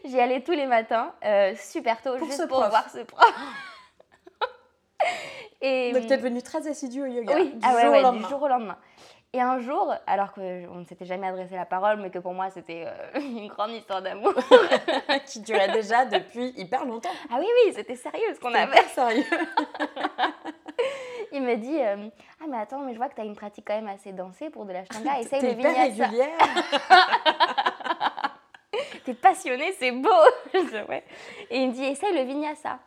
j'y 0.04 0.20
allais 0.20 0.42
tous 0.42 0.52
les 0.52 0.66
matins, 0.66 1.14
euh, 1.24 1.54
super 1.56 2.02
tôt, 2.02 2.18
juste 2.18 2.48
pour 2.48 2.60
voir 2.60 2.90
ce 2.90 3.00
prof. 3.00 3.34
et, 5.62 5.94
Donc 5.94 6.08
tu 6.08 6.14
es 6.14 6.18
devenue 6.18 6.42
très 6.42 6.68
assidue 6.68 7.04
au 7.04 7.06
yoga 7.06 7.36
oui. 7.36 7.54
du, 7.54 7.60
ah 7.64 7.72
jour, 7.72 7.92
ouais, 7.92 8.00
au 8.00 8.02
lendemain. 8.02 8.28
du 8.28 8.30
jour 8.30 8.42
au 8.42 8.48
lendemain. 8.48 8.78
Et 9.36 9.42
un 9.42 9.60
jour, 9.60 9.92
alors 10.06 10.32
qu'on 10.32 10.76
ne 10.76 10.86
s'était 10.86 11.06
jamais 11.06 11.28
adressé 11.28 11.56
la 11.56 11.66
parole, 11.66 11.98
mais 11.98 12.12
que 12.12 12.20
pour 12.20 12.34
moi 12.34 12.50
c'était 12.52 12.86
euh, 12.86 13.10
une 13.20 13.48
grande 13.48 13.72
histoire 13.72 14.02
d'amour. 14.02 14.34
qui 15.26 15.40
durait 15.42 15.72
déjà 15.72 16.06
depuis 16.06 16.54
hyper 16.56 16.86
longtemps. 16.86 17.10
Ah 17.32 17.38
oui, 17.40 17.48
oui, 17.66 17.74
c'était 17.74 17.96
sérieux 17.96 18.34
ce 18.36 18.40
qu'on 18.40 18.54
avait. 18.54 18.80
sérieux. 18.90 19.24
Il 21.32 21.42
me 21.42 21.56
dit 21.56 21.82
euh, 21.82 22.10
Ah, 22.42 22.46
mais 22.48 22.58
attends, 22.58 22.80
mais 22.80 22.94
je 22.94 22.98
vois 22.98 23.10
que 23.10 23.16
tu 23.16 23.22
as 23.22 23.26
une 23.26 23.36
pratique 23.36 23.66
quand 23.66 23.76
même 23.76 23.88
assez 23.88 24.12
dansée 24.12 24.52
pour 24.52 24.66
de 24.66 24.74
l'ashtanga. 24.74 25.20
Essaye 25.20 25.42
le 25.42 25.54
vinyasa. 25.54 26.06
régulière. 26.06 26.38
T'es 29.04 29.14
passionnée, 29.16 29.74
c'est 29.80 29.92
beau. 29.92 30.10
ouais. 30.54 31.04
Et 31.50 31.58
il 31.58 31.70
me 31.70 31.74
dit 31.74 31.84
Essaye 31.86 32.16
le 32.16 32.24
vinyasa. 32.24 32.78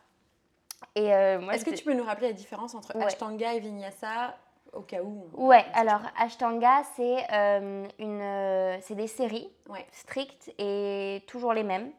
Euh, 0.97 1.51
Est-ce 1.51 1.65
que 1.65 1.75
tu 1.75 1.85
peux 1.85 1.93
nous 1.93 2.05
rappeler 2.05 2.29
la 2.29 2.33
différence 2.33 2.75
entre 2.75 2.97
Ashtanga 2.97 3.55
et 3.55 3.61
Vinyasa? 3.61 4.35
Au 4.77 4.83
cas 4.83 5.03
où. 5.03 5.27
Ouais, 5.35 5.65
alors 5.75 6.01
Ashtanga, 6.19 6.83
c'est 6.95 7.17
euh, 7.33 7.87
une, 7.99 8.21
euh, 8.21 8.79
c'est 8.83 8.95
des 8.95 9.07
séries 9.07 9.51
strictes 9.93 10.53
et 10.59 11.23
toujours 11.27 11.53
les 11.53 11.65
mêmes. 11.65 11.91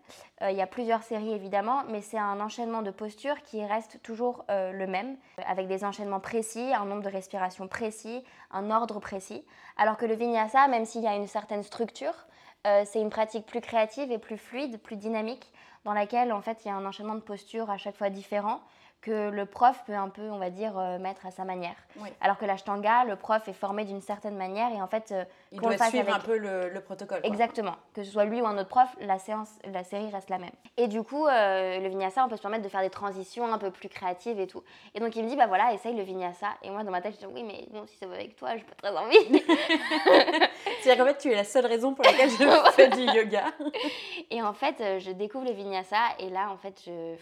Euh, 0.42 0.52
il 0.52 0.58
y 0.58 0.62
a 0.62 0.68
plusieurs 0.68 1.04
séries 1.04 1.34
évidemment, 1.34 1.84
mais 1.90 2.02
c'est 2.02 2.18
un 2.18 2.40
enchaînement 2.40 2.81
de 2.81 2.92
postures 2.92 3.42
qui 3.44 3.66
reste 3.66 4.02
toujours 4.04 4.46
le 4.50 4.86
même, 4.86 5.18
avec 5.46 5.68
des 5.68 5.84
enchaînements 5.84 6.19
précis, 6.19 6.74
un 6.74 6.86
nombre 6.86 7.04
de 7.04 7.10
respirations 7.10 7.68
précis, 7.68 8.24
un 8.52 8.72
ordre 8.72 9.00
précis. 9.00 9.44
Alors 9.78 9.98
que 9.98 10.06
le 10.06 10.14
vinyasa, 10.14 10.68
même 10.68 10.86
s'il 10.86 11.02
y 11.02 11.07
a 11.07 11.16
une 11.16 11.28
certaine 11.28 11.64
structure, 11.64 12.28
c'est 12.64 13.02
une 13.02 13.10
pratique 13.10 13.46
plus 13.46 13.62
créative 13.62 14.12
et 14.12 14.18
plus 14.18 14.38
fluide, 14.38 14.81
plus 14.81 14.96
dynamique, 14.96 15.52
dans 15.84 15.94
laquelle 15.94 16.31
en 16.31 16.42
fait 16.42 16.64
il 16.64 16.68
y 16.68 16.72
a 16.72 16.76
un 16.76 16.86
enchaînement 16.86 17.16
de 17.16 17.22
postures 17.22 17.69
à 17.69 17.78
chaque 17.78 17.98
fois 17.98 18.10
différent 18.10 18.62
que 19.01 19.30
le 19.30 19.45
prof 19.45 19.83
peut 19.85 19.95
un 19.95 20.09
peu, 20.09 20.30
on 20.30 20.37
va 20.37 20.49
dire, 20.49 20.77
euh, 20.77 20.97
mettre 20.97 21.25
à 21.25 21.31
sa 21.31 21.44
manière. 21.44 21.75
Alors 22.21 22.37
que 22.37 22.45
l'ashtanga, 22.45 23.06
le 23.06 23.16
prof 23.16 23.47
est 23.47 23.54
formé 23.54 23.85
d'une 23.85 24.01
certaine 24.01 24.35
manière 24.35 24.71
et 24.71 24.81
en 24.81 24.87
fait, 24.87 25.11
euh, 25.11 25.23
il 25.51 25.59
doit 25.59 25.77
suivre 25.77 26.13
un 26.13 26.19
peu 26.19 26.37
le, 26.37 26.80
protocole. 26.81 27.19
Exactement. 27.23 27.75
Que 27.94 28.04
ce 28.04 28.11
soit 28.11 28.25
lui 28.25 28.42
ou 28.42 28.45
un 28.45 28.57
autre 28.57 28.69
prof, 28.69 28.89
la 28.99 29.19
séance, 29.19 29.49
la 29.71 29.83
série 29.83 30.09
reste 30.09 30.30
la 30.30 30.37
même. 30.37 30.51
Et 30.77 30.87
du 30.87 31.04
coup, 31.04 31.27
euh, 31.27 31.80
le 31.80 31.87
vinyasa, 31.89 32.25
on 32.25 32.30
peut 32.30 32.37
se 32.37 32.42
permettre 32.42 32.63
de 32.63 32.69
faire 32.69 32.81
des 32.81 32.89
transitions 32.89 33.51
un 33.51 33.57
peu 33.57 33.71
plus 33.71 33.89
créatives 33.89 34.39
et 34.39 34.47
tout. 34.47 34.63
Et 34.94 34.99
donc 34.99 35.16
il 35.16 35.23
me 35.23 35.30
dit, 35.30 35.35
bah 35.35 35.47
voilà, 35.47 35.73
essaye 35.73 35.95
le 35.95 36.04
vinyasa. 36.04 36.47
Et 36.63 36.69
moi, 36.69 36.83
dans 36.83 36.92
ma 36.92 37.01
tête, 37.01 37.13
je 37.13 37.25
dis, 37.25 37.33
oui, 37.33 37.44
mais 37.44 37.68
bon, 37.71 37.85
si 37.87 37.97
ça 37.97 38.07
va 38.07 38.16
avec 38.16 38.35
toi, 38.35 38.56
j'ai 38.56 38.63
pas 38.63 38.75
très 38.75 38.97
envie. 38.97 39.18
C'est-à-dire 40.81 41.04
qu'en 41.04 41.09
fait, 41.09 41.18
tu 41.18 41.31
es 41.31 41.35
la 41.35 41.44
seule 41.44 41.66
raison 41.66 41.94
pour 41.94 42.06
laquelle 42.06 42.30
je 42.30 42.71
fais 42.71 42.89
du 42.89 43.01
yoga. 43.01 43.45
et 44.31 44.42
en 44.42 44.54
fait, 44.54 44.99
je 44.99 45.11
découvre 45.11 45.45
le 45.45 45.51
vinyasa 45.51 45.97
et 46.19 46.30
là, 46.30 46.49
en 46.51 46.57
fait, 46.57 46.81
je 46.85 47.16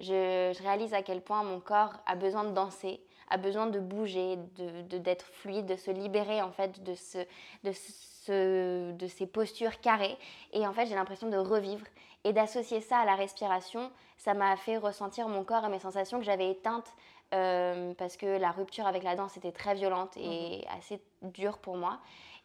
je, 0.00 0.62
réalise 0.62 0.94
à 0.94 1.02
quel 1.02 1.20
point 1.20 1.42
mon 1.42 1.60
corps 1.60 1.94
a 2.06 2.14
besoin 2.14 2.44
de 2.44 2.50
danser, 2.50 3.00
a 3.28 3.36
besoin 3.36 3.66
de 3.66 3.78
bouger, 3.78 4.36
de, 4.56 4.98
d'être 4.98 5.26
fluide, 5.26 5.66
de 5.66 5.76
se 5.76 5.90
libérer 5.90 6.42
en 6.42 6.50
fait 6.50 6.82
de, 6.82 6.94
ce, 6.94 7.18
de, 7.64 7.72
ce, 7.72 8.92
de 8.92 9.06
ces 9.06 9.26
postures 9.26 9.80
carrées. 9.80 10.16
Et 10.52 10.66
en 10.66 10.72
fait, 10.72 10.86
j'ai 10.86 10.94
l'impression 10.94 11.28
de 11.28 11.36
revivre. 11.36 11.86
Et 12.26 12.32
d'associer 12.32 12.80
ça 12.80 12.98
à 12.98 13.04
la 13.04 13.16
respiration, 13.16 13.90
ça 14.16 14.32
m'a 14.32 14.56
fait 14.56 14.78
ressentir 14.78 15.28
mon 15.28 15.44
corps 15.44 15.66
et 15.66 15.68
mes 15.68 15.78
sensations 15.78 16.18
que 16.18 16.24
j'avais 16.24 16.50
éteintes 16.50 16.90
euh, 17.34 17.92
parce 17.98 18.16
que 18.16 18.38
la 18.38 18.50
rupture 18.50 18.86
avec 18.86 19.02
la 19.02 19.14
danse 19.14 19.36
était 19.36 19.52
très 19.52 19.74
violente 19.74 20.16
et 20.16 20.58
mhm. 20.58 20.78
assez 20.78 21.02
dure 21.20 21.58
pour 21.58 21.76
moi. 21.76 21.98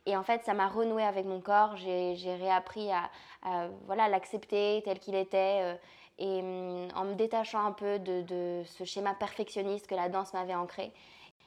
Et 0.06 0.18
en 0.18 0.24
fait, 0.24 0.44
ça 0.44 0.53
m'a 0.53 0.68
renoué 0.68 1.03
avec 1.03 1.25
mon 1.25 1.39
corps. 1.39 1.75
J'ai, 1.77 2.36
réappris 2.36 2.89
à, 2.91 3.70
voilà, 3.86 4.08
l'accepter 4.10 4.82
tel 4.84 5.00
qu'il 5.00 5.15
était. 5.15 5.60
Euh, 5.62 5.75
et 6.19 6.41
hum, 6.41 6.88
en 6.95 7.05
me 7.05 7.15
détachant 7.15 7.65
un 7.65 7.71
peu 7.71 7.97
de, 7.99 8.61
ce 8.65 8.83
schéma 8.83 9.13
perfectionniste 9.15 9.88
que 9.88 9.95
la 9.95 10.09
danse 10.09 10.33
m'avait 10.33 10.53
ancré, 10.55 10.91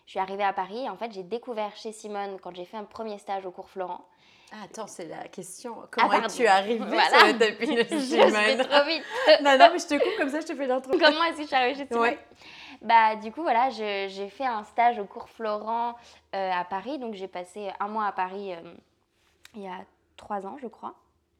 je 0.06 0.10
suis 0.12 0.18
arrivée 0.18 0.42
à 0.44 0.52
Paris. 0.52 0.88
En 0.90 0.96
fait, 0.96 1.12
j'ai 1.12 1.22
découvert 1.22 1.76
chez 1.76 1.92
Simone, 1.92 2.38
quand 2.42 2.54
j'ai 2.56 2.64
fait 2.64 2.76
un 2.76 2.84
premier 2.84 3.18
stage 3.18 3.46
au 3.46 3.50
cours 3.52 3.68
Florent, 3.70 4.04
Ah, 4.52 4.64
attends, 4.64 4.86
c'est 4.86 5.06
la 5.06 5.28
question. 5.28 5.76
Comment 5.90 6.08
pardon. 6.08 6.26
es-tu 6.26 6.46
arrivée 6.46 6.84
Voilà. 6.84 7.18
sur 7.18 7.26
le 7.26 7.32
Je 7.90 7.98
Simone 8.00 8.30
vais 8.32 8.56
trop 8.58 8.84
vite. 8.86 9.04
Non, 9.42 9.56
non, 9.58 9.68
mais 9.72 9.78
je 9.78 9.86
te 9.86 9.94
coupe 9.94 10.16
comme 10.18 10.28
ça, 10.30 10.40
je 10.40 10.46
te 10.46 10.54
fais 10.56 10.66
l'intro. 10.66 10.90
Comment 10.92 11.22
est-ce 11.24 11.36
que 11.36 11.42
je 11.42 11.46
suis 11.46 11.56
arrivée 11.56 11.78
chez 11.78 11.86
Simone 11.86 12.02
Ouais. 12.02 12.18
Bah, 12.82 13.14
du 13.16 13.30
coup, 13.30 13.42
voilà, 13.42 13.70
je- 13.70 14.06
j'ai 14.08 14.28
fait 14.28 14.44
un 14.46 14.64
stage 14.64 14.98
au 14.98 15.04
cours 15.04 15.28
Florent 15.28 15.94
euh, 16.34 16.50
à 16.52 16.64
Paris. 16.64 16.98
Donc, 16.98 17.14
j'ai 17.14 17.28
passé 17.28 17.70
un 17.78 17.86
mois 17.88 18.06
à 18.06 18.12
Paris 18.12 18.52
euh, 18.54 18.74
il 19.54 19.62
y 19.62 19.68
a 19.68 19.78
trois 20.16 20.44
ans, 20.46 20.56
je 20.60 20.66
crois, 20.66 20.94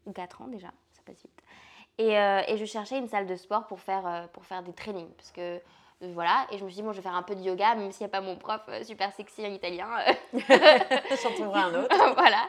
ou 0.07 0.13
quatre 0.13 0.41
ans 0.43 0.47
déjà, 0.47 0.69
ça 0.93 1.03
passe 1.05 1.17
vite. 1.17 1.32
Et, 1.99 2.19
euh, 2.19 2.43
et 2.49 2.57
je 2.57 2.65
cherchais 2.65 2.99
une 2.99 3.09
salle 3.09 3.27
de 3.27 3.37
sport 3.37 3.67
pour 3.67 3.81
faire, 3.81 4.07
euh, 4.07 4.27
pour 4.33 4.45
faire 4.45 4.63
des 4.63 4.73
trainings. 4.73 5.13
Parce 5.17 5.31
que, 5.31 5.41
euh, 5.41 6.13
voilà, 6.15 6.47
et 6.51 6.59
je 6.59 6.65
me 6.65 6.69
suis 6.69 6.77
dit, 6.77 6.83
bon, 6.83 6.93
je 6.93 6.97
vais 6.97 7.03
faire 7.03 7.15
un 7.15 7.23
peu 7.23 7.35
de 7.35 7.43
yoga, 7.43 7.75
même 7.75 7.93
s'il 7.93 8.07
n'y 8.07 8.11
a 8.11 8.21
pas 8.21 8.21
mon 8.21 8.37
prof 8.37 8.61
super 8.83 9.13
sexy 9.13 9.47
en 9.47 9.53
italien. 9.53 9.87
J'en 10.33 11.33
trouverai 11.35 11.61
un 11.61 11.85
autre. 11.85 11.97
voilà. 12.17 12.49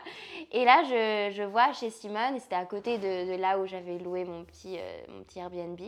Et 0.51 0.65
là, 0.65 0.83
je, 0.83 1.35
je 1.35 1.43
vois 1.43 1.71
chez 1.73 1.89
Simone, 1.89 2.35
et 2.35 2.39
c'était 2.39 2.55
à 2.55 2.65
côté 2.65 2.97
de, 2.97 3.31
de 3.31 3.35
là 3.39 3.59
où 3.59 3.65
j'avais 3.65 3.97
loué 3.99 4.23
mon 4.23 4.43
petit, 4.43 4.77
euh, 4.79 5.01
mon 5.09 5.23
petit 5.23 5.39
Airbnb. 5.39 5.79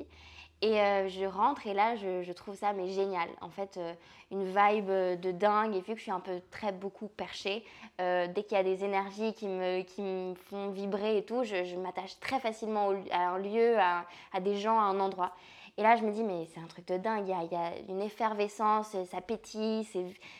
Et 0.65 0.81
euh, 0.81 1.07
je 1.07 1.25
rentre 1.25 1.67
et 1.67 1.73
là, 1.75 1.95
je, 1.95 2.23
je 2.23 2.31
trouve 2.33 2.55
ça 2.55 2.73
mais 2.73 2.87
génial. 2.87 3.29
En 3.41 3.49
fait, 3.49 3.77
euh, 3.77 3.93
une 4.31 4.45
vibe 4.45 4.89
euh, 4.89 5.15
de 5.15 5.31
dingue. 5.31 5.75
Et 5.75 5.79
vu 5.81 5.93
que 5.93 5.97
je 5.97 6.03
suis 6.03 6.11
un 6.11 6.19
peu 6.19 6.41
très 6.49 6.71
beaucoup 6.71 7.07
perchée, 7.07 7.63
euh, 8.01 8.25
dès 8.33 8.41
qu'il 8.41 8.57
y 8.57 8.59
a 8.59 8.63
des 8.63 8.83
énergies 8.83 9.33
qui 9.33 9.47
me, 9.47 9.83
qui 9.83 10.01
me 10.01 10.33
font 10.49 10.69
vibrer 10.69 11.17
et 11.17 11.23
tout, 11.23 11.43
je, 11.43 11.63
je 11.65 11.75
m'attache 11.75 12.19
très 12.19 12.39
facilement 12.39 12.87
au- 12.87 12.95
à 13.11 13.27
un 13.27 13.37
lieu, 13.37 13.77
à, 13.77 14.05
à 14.33 14.39
des 14.39 14.55
gens, 14.57 14.79
à 14.79 14.83
un 14.83 14.99
endroit. 14.99 15.31
Et 15.77 15.83
là, 15.83 15.97
je 15.97 16.03
me 16.03 16.11
dis, 16.11 16.23
mais 16.23 16.47
c'est 16.53 16.61
un 16.61 16.67
truc 16.67 16.87
de 16.87 16.97
dingue. 16.97 17.27
Il 17.27 17.29
y 17.29 17.33
a, 17.33 17.43
il 17.43 17.51
y 17.51 17.55
a 17.55 17.71
une 17.89 18.01
effervescence, 18.01 18.95
ça 19.11 19.21
pétille, 19.21 19.87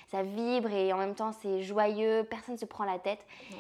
ça 0.10 0.24
vibre 0.24 0.72
et 0.72 0.92
en 0.94 0.98
même 0.98 1.14
temps, 1.14 1.34
c'est 1.34 1.62
joyeux. 1.62 2.26
Personne 2.30 2.56
ne 2.56 2.60
se 2.60 2.66
prend 2.66 2.86
la 2.86 2.98
tête. 3.00 3.20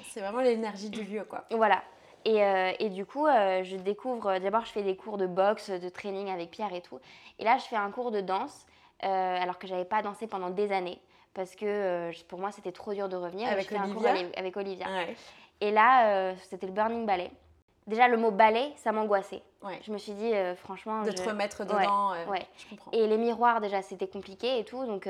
C'est 0.10 0.22
vraiment 0.22 0.40
l'énergie 0.40 0.90
du 0.90 1.04
lieu, 1.04 1.26
quoi. 1.26 1.44
Voilà. 1.52 1.84
Et, 2.26 2.44
euh, 2.44 2.72
et 2.80 2.90
du 2.90 3.06
coup, 3.06 3.28
euh, 3.28 3.64
je 3.64 3.76
découvre. 3.78 4.28
euh, 4.32 4.40
D'abord, 4.40 4.66
je 4.66 4.72
fais 4.72 4.82
des 4.82 4.96
cours 4.96 5.18
de 5.18 5.28
boxe, 5.28 5.70
de 5.70 5.90
training 5.90 6.30
avec 6.32 6.50
Pierre 6.52 6.74
et 6.74 6.82
tout. 6.82 7.00
Et 7.40 7.44
là, 7.44 7.58
je 7.58 7.66
fais 7.66 7.76
un 7.76 7.92
cours 7.92 8.10
de 8.12 8.20
danse, 8.22 8.66
euh, 9.04 9.08
alors 9.42 9.60
que 9.60 9.68
j'avais 9.68 9.86
pas 9.86 10.02
dansé 10.02 10.26
pendant 10.28 10.50
des 10.50 10.72
années. 10.72 11.00
Parce 11.36 11.56
que 11.56 12.12
pour 12.28 12.40
moi, 12.40 12.52
c'était 12.52 12.72
trop 12.72 12.94
dur 12.94 13.10
de 13.10 13.16
revenir. 13.16 13.48
Avec 13.50 13.66
je 13.66 13.70
fais 13.70 13.78
un 13.78 13.90
cours 13.94 14.06
Olivia 14.06 14.28
avec, 14.38 14.58
Olivia. 14.58 14.88
Ouais. 14.88 15.16
Et 15.62 15.70
là, 15.72 16.34
c'était 16.44 16.66
le 16.66 16.72
Burning 16.72 17.06
Ballet. 17.06 17.30
Déjà, 17.88 18.08
le 18.08 18.18
mot 18.18 18.32
ballet, 18.32 18.72
ça 18.78 18.92
m'angoissait. 18.94 19.44
ouais. 19.62 19.80
Je 19.86 19.92
me 19.92 19.98
suis 20.00 20.14
dit, 20.14 20.32
franchement. 20.56 21.04
De 21.04 21.12
je- 21.12 21.18
te 21.18 21.30
remettre 21.30 21.66
dedans, 21.66 22.14
ouais. 22.30 22.48
je 22.58 22.70
comprends. 22.70 22.90
et 22.92 23.06
les 23.06 23.18
miroirs, 23.18 23.60
déjà, 23.62 23.82
c'était 23.82 24.08
compliqué 24.08 24.58
et 24.60 24.64
tout. 24.64 24.86
Donc, 24.86 25.08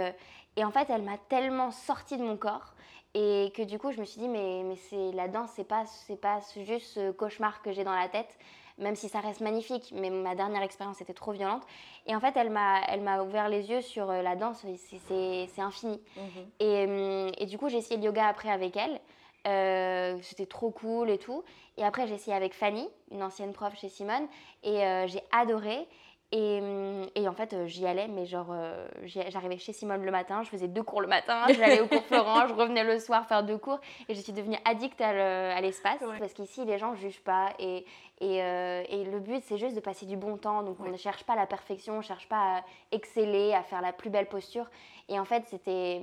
et 0.58 0.66
en 0.66 0.72
fait, 0.72 0.90
elle 0.90 1.04
m'a 1.04 1.18
tellement 1.30 1.70
sorti 1.72 2.18
de 2.18 2.24
mon 2.24 2.36
corps. 2.38 2.74
Et 3.18 3.54
que 3.56 3.62
du 3.62 3.80
coup, 3.80 3.94
je 3.94 4.00
me 4.02 4.06
suis 4.06 4.20
dit, 4.20 4.28
mais, 4.28 4.62
mais 4.66 4.76
c'est 4.76 5.14
la 5.14 5.30
danse, 5.30 5.50
c'est 5.56 5.64
pas, 5.64 5.86
c'est 5.86 6.20
pas 6.20 6.42
juste 6.58 6.88
ce 6.88 7.12
cauchemar 7.12 7.62
que 7.62 7.72
j'ai 7.72 7.86
dans 7.86 7.96
la 7.96 8.10
tête, 8.10 8.38
même 8.78 8.96
si 8.96 9.08
ça 9.08 9.22
reste 9.22 9.40
magnifique. 9.40 9.94
Mais 9.96 10.10
ma 10.10 10.36
dernière 10.36 10.62
expérience 10.62 11.00
était 11.00 11.14
trop 11.14 11.32
violente. 11.32 11.64
Et 12.08 12.16
en 12.16 12.20
fait, 12.20 12.36
elle 12.36 12.50
m'a, 12.50 12.82
elle 12.90 13.00
m'a 13.00 13.24
ouvert 13.24 13.48
les 13.48 13.70
yeux 13.70 13.82
sur 13.82 14.10
euh, 14.10 14.22
la 14.22 14.36
danse. 14.36 14.66
c'est, 15.08 15.62
infini. 15.62 16.02
Mhm. 16.18 16.50
Et, 16.60 16.84
hum, 16.84 17.32
et 17.38 17.46
du 17.46 17.58
coup, 17.58 17.70
j'ai 17.70 17.78
essayé 17.78 17.96
le 17.96 18.04
yoga 18.04 18.28
après 18.28 18.50
avec 18.50 18.76
elle. 18.76 19.00
Euh, 19.48 20.18
c'était 20.22 20.46
trop 20.46 20.72
cool 20.72 21.10
et 21.10 21.18
tout. 21.18 21.46
Et 21.78 21.86
après, 21.86 22.08
j'ai 22.08 22.16
essayé 22.16 22.36
avec 22.36 22.54
Fanny, 22.54 22.86
une 23.12 23.24
ancienne 23.24 23.54
prof 23.54 23.74
chez 23.80 23.88
Simone. 23.88 24.28
Et 24.64 24.84
euh, 24.84 25.08
j'ai 25.08 25.22
adoré. 25.32 25.88
Et, 26.32 26.60
hum, 26.60 27.08
et 27.16 27.28
en 27.30 27.34
fait, 27.34 27.54
euh, 27.54 27.68
j'y 27.68 27.86
allais, 27.86 28.08
mais 28.08 28.26
genre, 28.26 28.48
euh, 28.50 28.88
j'arrivais 29.04 29.58
chez 29.58 29.72
Simone 29.74 30.04
le 30.04 30.12
matin, 30.12 30.42
je 30.44 30.50
faisais 30.50 30.68
deux 30.68 30.82
cours 30.84 31.00
le 31.00 31.08
matin, 31.08 31.46
j'allais 31.50 31.80
au 31.82 31.88
cours 31.88 32.04
Florent, 32.06 32.48
je 32.48 32.54
revenais 32.54 32.84
le 32.84 33.00
soir 33.00 33.26
faire 33.28 33.44
deux 33.44 33.58
cours. 33.58 33.80
Et 34.10 34.16
je 34.16 34.20
suis 34.22 34.34
devenue 34.34 34.58
addict 34.66 35.00
à 35.02 35.14
le- 35.14 35.52
à 35.56 35.62
l'espace. 35.62 36.02
Ouais. 36.02 36.18
Parce 36.20 36.34
qu'ici, 36.34 36.66
les 36.66 36.78
gens 36.78 36.92
ne 36.92 36.96
jugent 36.98 37.22
pas. 37.24 37.54
Et, 37.60 37.86
et, 38.20 38.42
euh, 38.44 38.84
et 38.90 39.04
le 39.06 39.20
but, 39.20 39.44
c'est 39.46 39.58
juste 39.58 39.76
de 39.76 39.80
passer 39.82 40.06
du 40.08 40.18
bon 40.18 40.36
temps. 40.38 40.64
Donc, 40.64 40.78
on 40.80 40.90
ne 40.90 40.98
cherche 40.98 41.24
pas 41.24 41.36
la 41.36 41.46
perfection, 41.46 41.94
on 41.94 41.98
ne 41.98 42.02
cherche 42.04 42.28
pas 42.28 42.58
à 42.58 42.64
exceller, 42.92 43.54
à 43.54 43.62
faire 43.64 43.82
la 43.82 43.94
plus 43.94 44.10
belle 44.10 44.28
posture. 44.28 44.66
Et 45.08 45.20
en 45.20 45.26
fait, 45.26 45.44
c'était 45.48 46.02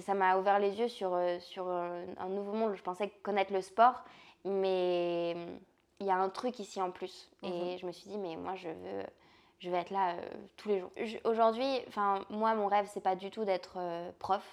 ça- 0.00 0.14
m'a 0.14 0.36
ouvert 0.36 0.58
les 0.58 0.78
yeux 0.78 0.88
sur, 0.88 1.18
sur 1.40 1.68
un 1.68 2.28
nouveau 2.28 2.52
monde. 2.52 2.74
Je 2.74 2.82
pensais 2.82 3.08
connaître 3.22 3.52
le 3.52 3.62
sport, 3.62 4.04
mais 4.44 5.32
hum, 5.36 5.58
il 6.00 6.06
y 6.06 6.10
a 6.10 6.16
un 6.16 6.28
truc 6.28 6.58
ici 6.58 6.80
en 6.82 6.90
plus. 6.90 7.30
Et 7.42 7.48
Mhm. 7.72 7.78
je 7.78 7.86
me 7.86 7.92
suis 7.92 8.08
dit, 8.10 8.18
mais 8.18 8.36
moi, 8.36 8.54
je 8.56 8.68
veux, 8.68 9.02
je 9.64 9.70
vais 9.70 9.78
être 9.78 9.90
là 9.90 10.10
euh, 10.10 10.20
tous 10.56 10.68
les 10.68 10.80
jours. 10.80 10.90
Aujourd'hui, 11.24 11.66
enfin, 11.88 12.20
moi, 12.28 12.54
mon 12.54 12.66
rêve, 12.66 12.86
c'est 12.92 13.00
pas 13.00 13.16
du 13.16 13.30
tout 13.30 13.44
d'être 13.44 13.74
euh, 13.78 14.10
prof, 14.18 14.44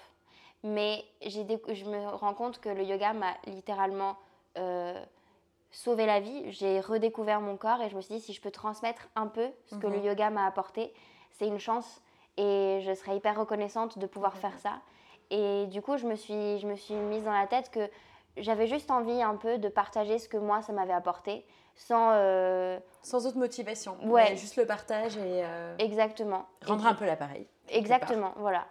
mais 0.62 1.04
je 1.20 1.84
me 1.84 2.08
rends 2.16 2.34
compte 2.34 2.60
que 2.60 2.70
le 2.70 2.82
yoga 2.82 3.12
m'a 3.12 3.34
littéralement 3.46 4.16
euh, 4.56 4.98
sauvé 5.70 6.06
la 6.06 6.20
vie. 6.20 6.50
J'ai 6.50 6.80
redécouvert 6.80 7.40
mon 7.40 7.56
corps 7.56 7.82
et 7.82 7.90
je 7.90 7.96
me 7.96 8.00
suis 8.00 8.14
dit, 8.14 8.20
si 8.20 8.32
je 8.32 8.40
peux 8.40 8.50
transmettre 8.50 9.08
un 9.16 9.26
peu 9.26 9.50
ce 9.66 9.76
que 9.76 9.86
le 9.86 9.98
Mhm. 9.98 10.04
yoga 10.06 10.30
m'a 10.30 10.46
apporté, 10.46 10.94
c'est 11.30 11.46
une 11.46 11.58
chance 11.58 12.00
et 12.38 12.80
je 12.82 12.94
serais 12.94 13.16
hyper 13.16 13.38
reconnaissante 13.38 13.98
de 13.98 14.06
pouvoir 14.06 14.36
faire 14.38 14.58
ça. 14.58 14.80
Et 15.30 15.66
du 15.66 15.82
coup, 15.82 15.98
je 15.98 16.06
me 16.06 16.14
suis, 16.14 16.58
je 16.58 16.66
me 16.66 16.76
suis 16.76 16.94
mise 16.94 17.24
dans 17.24 17.32
la 17.32 17.46
tête 17.46 17.70
que 17.70 17.90
j'avais 18.38 18.66
juste 18.66 18.90
envie 18.90 19.20
un 19.22 19.36
peu 19.36 19.58
de 19.58 19.68
partager 19.68 20.18
ce 20.18 20.28
que 20.28 20.38
moi, 20.38 20.62
ça 20.62 20.72
m'avait 20.72 20.92
apporté, 20.94 21.44
sans... 21.74 22.10
euh, 22.12 22.78
Sans 23.02 23.26
autre 23.26 23.36
motivation. 23.38 23.96
Ouais. 24.04 24.36
juste 24.36 24.56
le 24.56 24.66
partage 24.66 25.16
et 25.16 25.42
euh, 25.44 25.74
exactement. 25.78 26.46
rendre 26.64 26.84
Et 26.86 26.88
un 26.88 26.94
peu 26.94 27.06
l'appareil. 27.06 27.46
Exactement, 27.68 28.32
voilà. 28.36 28.66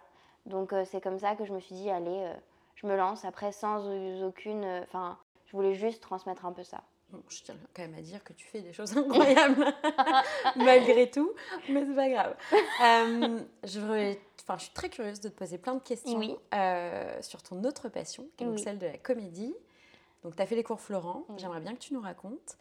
Donc 0.46 0.72
euh, 0.72 0.84
c'est 0.84 1.00
comme 1.00 1.18
ça 1.18 1.34
que 1.36 1.44
je 1.44 1.52
me 1.52 1.60
suis 1.60 1.74
dit, 1.74 1.90
allez, 1.90 2.32
je 2.76 2.86
me 2.86 2.96
lance. 2.96 3.24
Après, 3.24 3.52
sans 3.52 3.84
aucune... 4.24 4.64
Enfin, 4.84 5.18
je 5.46 5.52
voulais 5.56 5.74
juste 5.74 6.02
transmettre 6.02 6.46
un 6.46 6.52
peu 6.52 6.62
ça. 6.64 6.82
Bon, 7.10 7.22
je 7.28 7.42
tiens 7.42 7.54
quand 7.74 7.82
même 7.82 7.94
à 7.94 8.00
dire 8.00 8.24
que 8.24 8.32
tu 8.32 8.46
fais 8.46 8.62
des 8.62 8.72
choses 8.72 8.96
incroyables 8.96 9.66
malgré 10.56 11.10
tout, 11.10 11.30
mais 11.68 11.84
c'est 11.84 11.94
pas 11.94 12.08
grave. 12.08 12.34
Je, 13.64 14.14
enfin, 14.40 14.56
je 14.56 14.62
suis 14.64 14.72
très 14.72 14.88
curieuse 14.88 15.20
de 15.20 15.28
te 15.28 15.34
poser 15.34 15.58
plein 15.58 15.74
de 15.74 15.80
questions 15.82 16.18
Oui. 16.18 16.36
sur 17.20 17.42
ton 17.42 17.62
autre 17.64 17.88
passion, 17.90 18.26
qui 18.36 18.44
est 18.44 18.46
donc 18.46 18.58
celle 18.58 18.78
de 18.78 18.86
la 18.86 18.96
comédie. 18.98 19.54
Donc, 20.24 20.36
tu 20.36 20.42
as 20.42 20.46
fait 20.46 20.54
les 20.54 20.62
cours 20.62 20.80
Florent, 20.80 21.24
Oui. 21.28 21.34
j'aimerais 21.38 21.60
bien 21.60 21.74
que 21.74 21.80
tu 21.80 21.92
nous 21.94 22.00
racontes. 22.00 22.56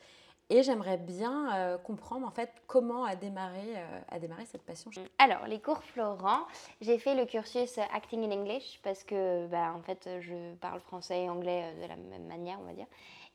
Et 0.53 0.63
j'aimerais 0.63 0.97
bien 0.97 1.55
euh, 1.55 1.77
comprendre 1.77 2.27
en 2.27 2.29
fait 2.29 2.51
comment 2.67 3.05
a 3.05 3.15
démarré, 3.15 3.63
euh, 3.73 3.99
a 4.09 4.19
démarré 4.19 4.45
cette 4.45 4.63
passion. 4.63 4.91
Alors, 5.17 5.47
les 5.47 5.61
cours 5.61 5.81
Florent, 5.81 6.41
j'ai 6.81 6.99
fait 6.99 7.15
le 7.15 7.25
cursus 7.25 7.77
euh, 7.77 7.81
Acting 7.93 8.21
in 8.29 8.37
English 8.37 8.81
parce 8.83 9.05
que, 9.05 9.47
bah, 9.47 9.73
en 9.73 9.81
fait, 9.81 10.09
je 10.19 10.53
parle 10.55 10.81
français 10.81 11.23
et 11.23 11.29
anglais 11.29 11.63
euh, 11.63 11.83
de 11.83 11.87
la 11.87 11.95
même 11.95 12.27
manière, 12.27 12.59
on 12.59 12.65
va 12.65 12.73
dire. 12.73 12.87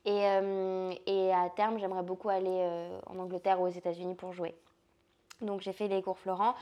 Et, 0.05 0.27
euh, 0.27 0.93
et 1.07 1.33
à 1.33 1.49
terme, 1.49 1.79
j'aimerais 1.79 2.03
beaucoup 2.03 2.29
aller 2.29 2.45
euh, 2.47 2.99
en 3.07 3.17
Angleterre 3.17 3.59
ou 3.59 3.65
aux 3.65 3.71
États-Unis 3.71 4.13
pour 4.13 4.31
jouer. 4.33 4.53
Donc, 5.41 5.61
j'ai 5.61 5.73
fait 5.73 5.87
les 5.87 6.03
cours 6.03 6.19
Florent 6.19 6.53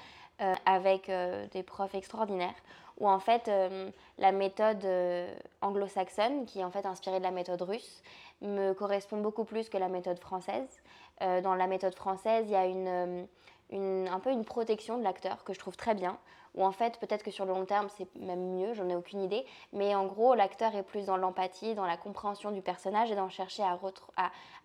euh, 0.42 0.54
avec 0.66 1.10
euh, 1.10 1.48
des 1.48 1.64
profs 1.64 1.96
extraordinaires 1.96 2.56
où, 2.98 3.10
en 3.10 3.20
fait, 3.20 3.50
euh, 3.50 3.90
la 4.18 4.32
méthode 4.32 4.84
euh, 4.86 5.34
anglo-saxonne, 5.62 6.46
qui 6.46 6.60
est 6.60 6.64
en 6.64 6.72
fait 6.72 6.86
inspirée 6.86 7.20
de 7.20 7.24
la 7.24 7.32
méthode 7.32 7.62
russe, 7.62 8.02
me 8.42 8.74
correspond 8.74 9.18
beaucoup 9.18 9.46
plus 9.46 9.70
que 9.70 9.78
la 9.78 9.88
méthode 9.90 10.20
française. 10.20 10.82
Euh, 11.22 11.42
dans 11.42 11.56
la 11.56 11.68
méthode 11.68 11.96
française, 11.96 12.46
il 12.48 12.52
y 12.52 12.56
a 12.56 12.64
euh, 12.66 13.26
une- 13.72 14.08
un 14.12 14.20
peu 14.20 14.32
une 14.32 14.46
protection 14.46 14.98
de 14.98 15.04
l'acteur 15.04 15.44
que 15.44 15.54
je 15.54 15.60
trouve 15.60 15.76
très 15.78 15.96
bien. 15.96 16.18
Ou 16.56 16.64
en 16.66 16.72
fait, 16.72 17.00
peut-être 17.00 17.24
que 17.24 17.32
sur 17.32 17.46
le 17.46 17.52
long 17.54 17.66
terme, 17.66 17.88
c'est 17.90 18.08
même 18.16 18.56
mieux, 18.56 18.74
j'en 18.74 18.88
ai 18.88 18.96
aucune 18.96 19.22
idée. 19.22 19.46
Mais 19.74 19.94
en 19.94 20.06
gros, 20.06 20.36
l'acteur 20.36 20.74
est 20.76 20.84
plus 20.84 21.06
dans 21.06 21.18
l'empathie, 21.18 21.76
dans 21.76 21.86
la 21.86 21.98
compréhension 21.98 22.52
du 22.52 22.62
personnage 22.62 23.12
et 23.12 23.16
dans 23.16 23.28
chercher 23.30 23.64
à, 23.64 23.78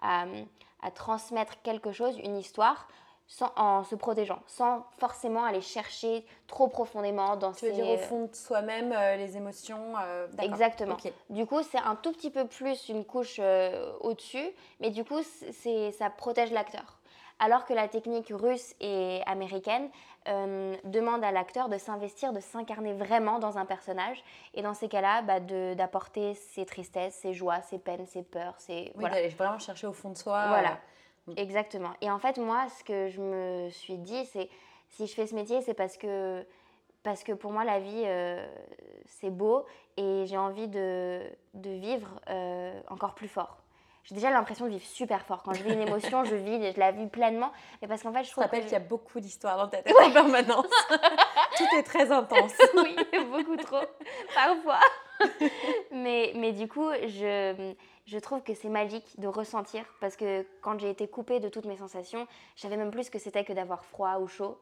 à, 0.02 0.24
à 0.82 0.90
transmettre 0.92 1.60
quelque 1.62 1.90
chose, 1.90 2.16
une 2.18 2.36
histoire, 2.36 2.86
sans, 3.30 3.52
en 3.54 3.84
se 3.84 3.94
protégeant, 3.94 4.40
sans 4.48 4.84
forcément 4.98 5.44
aller 5.44 5.60
chercher 5.60 6.26
trop 6.48 6.66
profondément 6.66 7.36
dans 7.36 7.52
Tu 7.52 7.66
veux 7.66 7.70
ses- 7.70 7.76
dire 7.76 7.88
au 7.88 7.96
fond 7.96 8.24
de 8.26 8.34
soi-même 8.34 8.92
euh, 8.92 9.14
les 9.14 9.36
émotions 9.36 9.94
euh. 10.02 10.26
Exactement. 10.40 10.96
Du 11.30 11.46
coup, 11.46 11.62
c'est 11.62 11.78
un 11.78 11.94
tout 11.94 12.10
petit 12.10 12.30
peu 12.30 12.46
plus 12.48 12.88
une 12.88 13.04
couche 13.04 13.36
euh, 13.38 13.92
au-dessus, 14.00 14.50
mais 14.80 14.90
du 14.90 15.04
coup, 15.04 15.20
c'est, 15.52 15.92
ça 15.92 16.10
protège 16.10 16.50
l'acteur. 16.50 16.98
Alors 17.38 17.66
que 17.66 17.72
la 17.72 17.86
technique 17.86 18.32
russe 18.34 18.74
et 18.80 19.22
américaine 19.26 19.88
euh, 20.28 20.74
demande 20.82 21.22
à 21.22 21.30
l'acteur 21.30 21.68
de 21.68 21.78
s'investir, 21.78 22.32
de 22.32 22.40
s'incarner 22.40 22.92
vraiment 22.94 23.38
dans 23.38 23.58
un 23.58 23.64
personnage, 23.64 24.22
et 24.54 24.62
dans 24.62 24.74
ces 24.74 24.88
cas-là, 24.88 25.22
bah, 25.22 25.38
d'apporter 25.76 26.34
ses 26.34 26.66
tristesses, 26.66 27.14
ses 27.14 27.32
joies, 27.32 27.62
ses 27.62 27.78
peines, 27.78 28.06
ses 28.06 28.24
peurs, 28.24 28.54
ses... 28.58 28.72
Oui, 28.72 28.90
voilà. 28.96 29.14
d'aller 29.14 29.28
vraiment 29.28 29.60
chercher 29.60 29.86
au 29.86 29.92
fond 29.92 30.10
de 30.10 30.18
soi. 30.18 30.48
Voilà. 30.48 30.78
Euh, 31.28 31.32
Exactement. 31.36 31.90
Et 32.00 32.10
en 32.10 32.18
fait, 32.18 32.38
moi, 32.38 32.66
ce 32.78 32.84
que 32.84 33.08
je 33.08 33.20
me 33.20 33.70
suis 33.70 33.98
dit, 33.98 34.24
c'est 34.26 34.48
si 34.88 35.06
je 35.06 35.14
fais 35.14 35.26
ce 35.26 35.34
métier, 35.34 35.60
c'est 35.62 35.74
parce 35.74 35.96
que, 35.96 36.44
parce 37.02 37.22
que 37.22 37.32
pour 37.32 37.52
moi, 37.52 37.64
la 37.64 37.80
vie, 37.80 38.02
euh, 38.06 38.46
c'est 39.06 39.30
beau 39.30 39.64
et 39.96 40.24
j'ai 40.26 40.38
envie 40.38 40.68
de, 40.68 41.20
de 41.54 41.70
vivre 41.70 42.08
euh, 42.28 42.80
encore 42.88 43.14
plus 43.14 43.28
fort. 43.28 43.58
J'ai 44.04 44.14
déjà 44.14 44.30
l'impression 44.30 44.64
de 44.64 44.70
vivre 44.70 44.84
super 44.84 45.24
fort. 45.26 45.42
Quand 45.42 45.52
je 45.52 45.62
vis 45.62 45.72
une 45.72 45.82
émotion, 45.82 46.24
je 46.24 46.34
vis, 46.34 46.72
je 46.72 46.80
la 46.80 46.90
vis 46.90 47.06
pleinement. 47.06 47.52
Mais 47.80 47.88
parce 47.88 48.02
qu'en 48.02 48.12
fait, 48.12 48.20
je 48.20 48.24
Je 48.24 48.28
te 48.28 48.32
trouve 48.32 48.44
rappelle 48.44 48.60
que 48.60 48.64
qu'il 48.64 48.72
y 48.72 48.76
a 48.76 48.80
beaucoup 48.80 49.20
d'histoires 49.20 49.58
dans 49.58 49.68
ta 49.68 49.82
tête 49.82 49.94
en 49.94 50.10
permanence. 50.10 50.66
Tout 51.56 51.76
est 51.76 51.82
très 51.82 52.10
intense. 52.10 52.52
oui, 52.76 52.96
beaucoup 53.30 53.56
trop, 53.56 53.84
parfois. 54.34 54.80
mais, 55.92 56.32
mais 56.34 56.52
du 56.52 56.66
coup, 56.66 56.88
je, 57.06 57.74
je 58.10 58.18
trouve 58.18 58.42
que 58.42 58.54
c'est 58.54 58.68
magique 58.68 59.18
de 59.18 59.28
ressentir 59.28 59.84
parce 60.00 60.16
que 60.16 60.44
quand 60.62 60.80
j'ai 60.80 60.90
été 60.90 61.06
coupée 61.06 61.38
de 61.38 61.48
toutes 61.48 61.66
mes 61.66 61.76
sensations, 61.76 62.26
je 62.56 62.62
savais 62.62 62.76
même 62.76 62.90
plus 62.90 63.04
ce 63.04 63.10
que 63.10 63.20
c'était 63.20 63.44
que 63.44 63.52
d'avoir 63.52 63.84
froid 63.84 64.18
ou 64.18 64.26
chaud. 64.26 64.58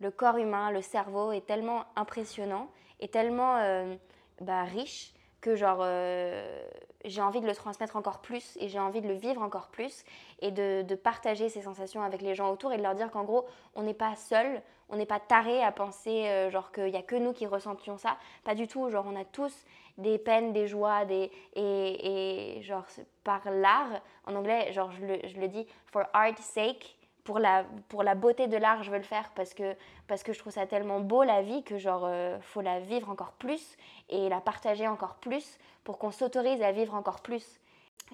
Le 0.00 0.10
corps 0.10 0.36
humain, 0.36 0.70
le 0.70 0.82
cerveau 0.82 1.32
est 1.32 1.46
tellement 1.46 1.86
impressionnant 1.96 2.68
et 3.00 3.08
tellement 3.08 3.56
euh, 3.56 3.94
bah, 4.42 4.64
riche 4.64 5.14
que 5.40 5.56
genre 5.56 5.78
euh, 5.80 6.62
j'ai 7.06 7.22
envie 7.22 7.40
de 7.40 7.46
le 7.46 7.54
transmettre 7.54 7.96
encore 7.96 8.20
plus 8.20 8.58
et 8.60 8.68
j'ai 8.68 8.78
envie 8.78 9.00
de 9.00 9.08
le 9.08 9.14
vivre 9.14 9.40
encore 9.40 9.68
plus 9.68 10.04
et 10.40 10.50
de, 10.50 10.94
partager 10.94 11.48
ces 11.48 11.62
sensations 11.62 12.02
avec 12.02 12.20
les 12.20 12.34
gens 12.34 12.50
autour 12.50 12.70
et 12.74 12.76
de 12.76 12.82
leur 12.82 12.94
dire 12.94 13.10
qu'en 13.10 13.24
gros 13.24 13.46
on 13.74 13.82
n'est 13.82 13.94
pas 13.94 14.14
seul, 14.14 14.60
on 14.90 14.96
n'est 14.96 15.06
pas 15.06 15.20
taré 15.20 15.62
à 15.62 15.72
penser 15.72 16.28
euh, 16.28 16.50
genre 16.50 16.70
qu'il 16.70 16.90
n'y 16.90 16.98
a 16.98 17.02
que 17.02 17.16
nous 17.16 17.32
qui 17.32 17.46
ressentions 17.46 17.96
ça, 17.96 18.18
pas 18.44 18.54
du 18.54 18.68
tout, 18.68 18.90
genre 18.90 19.06
on 19.08 19.18
a 19.18 19.24
tous 19.24 19.64
des 19.98 20.18
peines, 20.18 20.52
des 20.52 20.66
joies, 20.66 21.04
des, 21.04 21.30
et, 21.54 22.56
et 22.56 22.62
genre 22.62 22.86
par 23.24 23.50
l'art, 23.50 24.00
en 24.26 24.34
anglais 24.34 24.72
genre 24.72 24.90
je 24.92 25.04
le, 25.04 25.18
je 25.26 25.38
le 25.38 25.48
dis 25.48 25.66
for 25.86 26.04
art's 26.12 26.42
sake, 26.42 26.96
pour 27.24 27.38
la, 27.38 27.64
pour 27.88 28.02
la 28.02 28.14
beauté 28.14 28.48
de 28.48 28.56
l'art, 28.56 28.82
je 28.82 28.90
veux 28.90 28.98
le 28.98 29.04
faire 29.04 29.30
parce 29.34 29.54
que, 29.54 29.76
parce 30.08 30.22
que 30.22 30.32
je 30.32 30.38
trouve 30.38 30.52
ça 30.52 30.66
tellement 30.66 31.00
beau 31.00 31.22
la 31.22 31.42
vie 31.42 31.62
que 31.62 31.78
genre 31.78 32.04
euh, 32.04 32.38
faut 32.40 32.60
la 32.60 32.80
vivre 32.80 33.10
encore 33.10 33.32
plus 33.32 33.76
et 34.08 34.28
la 34.28 34.40
partager 34.40 34.88
encore 34.88 35.16
plus 35.16 35.58
pour 35.84 35.98
qu'on 35.98 36.10
s'autorise 36.10 36.62
à 36.62 36.72
vivre 36.72 36.94
encore 36.94 37.20
plus. 37.20 37.59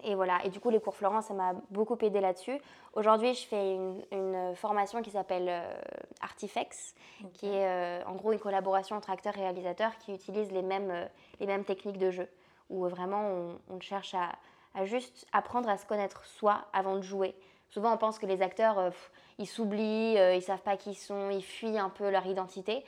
Et 0.03 0.15
voilà, 0.15 0.45
et 0.45 0.50
du 0.50 0.61
coup 0.61 0.71
les 0.71 0.81
cours 0.81 0.95
Florence, 0.95 1.26
ça 1.26 1.35
m'a 1.35 1.55
beaucoup 1.71 1.97
aidé 2.03 2.21
là-dessus. 2.21 2.59
Aujourd'hui, 2.93 3.35
je 3.35 3.47
fais 3.47 3.75
une, 3.75 4.03
une 4.12 4.55
formation 4.55 5.03
qui 5.03 5.11
s'appelle 5.11 5.47
euh, 5.49 5.75
Artifex, 6.21 6.95
qui 7.33 7.47
est 7.47 7.67
euh, 7.67 8.05
en 8.05 8.15
gros 8.15 8.33
une 8.33 8.38
collaboration 8.38 8.97
entre 8.97 9.11
acteurs 9.11 9.37
et 9.38 9.41
réalisateurs 9.41 9.97
qui 9.99 10.15
utilisent 10.15 10.53
les 10.53 10.62
mêmes, 10.62 10.91
euh, 10.91 11.07
les 11.41 11.47
mêmes 11.47 11.65
techniques 11.65 11.99
de 11.99 12.11
jeu, 12.11 12.29
où 12.69 12.87
vraiment 12.87 13.23
on, 13.23 13.59
on 13.71 13.81
cherche 13.81 14.15
à, 14.15 14.33
à 14.75 14.85
juste 14.85 15.26
apprendre 15.33 15.69
à 15.69 15.79
se 15.79 15.87
connaître 15.87 16.25
soi 16.26 16.67
avant 16.73 16.97
de 16.97 17.03
jouer. 17.03 17.35
Souvent, 17.71 17.93
on 17.93 17.97
pense 17.97 18.19
que 18.19 18.26
les 18.26 18.43
acteurs, 18.43 18.79
euh, 18.79 18.91
pff, 18.91 19.11
ils 19.38 19.47
s'oublient, 19.47 20.19
euh, 20.19 20.35
ils 20.35 20.43
savent 20.43 20.62
pas 20.62 20.76
qui 20.76 20.91
ils 20.91 20.95
sont, 20.95 21.31
ils 21.31 21.43
fuient 21.43 21.79
un 21.79 21.91
peu 21.91 22.11
leur 22.11 22.26
identité. 22.26 22.85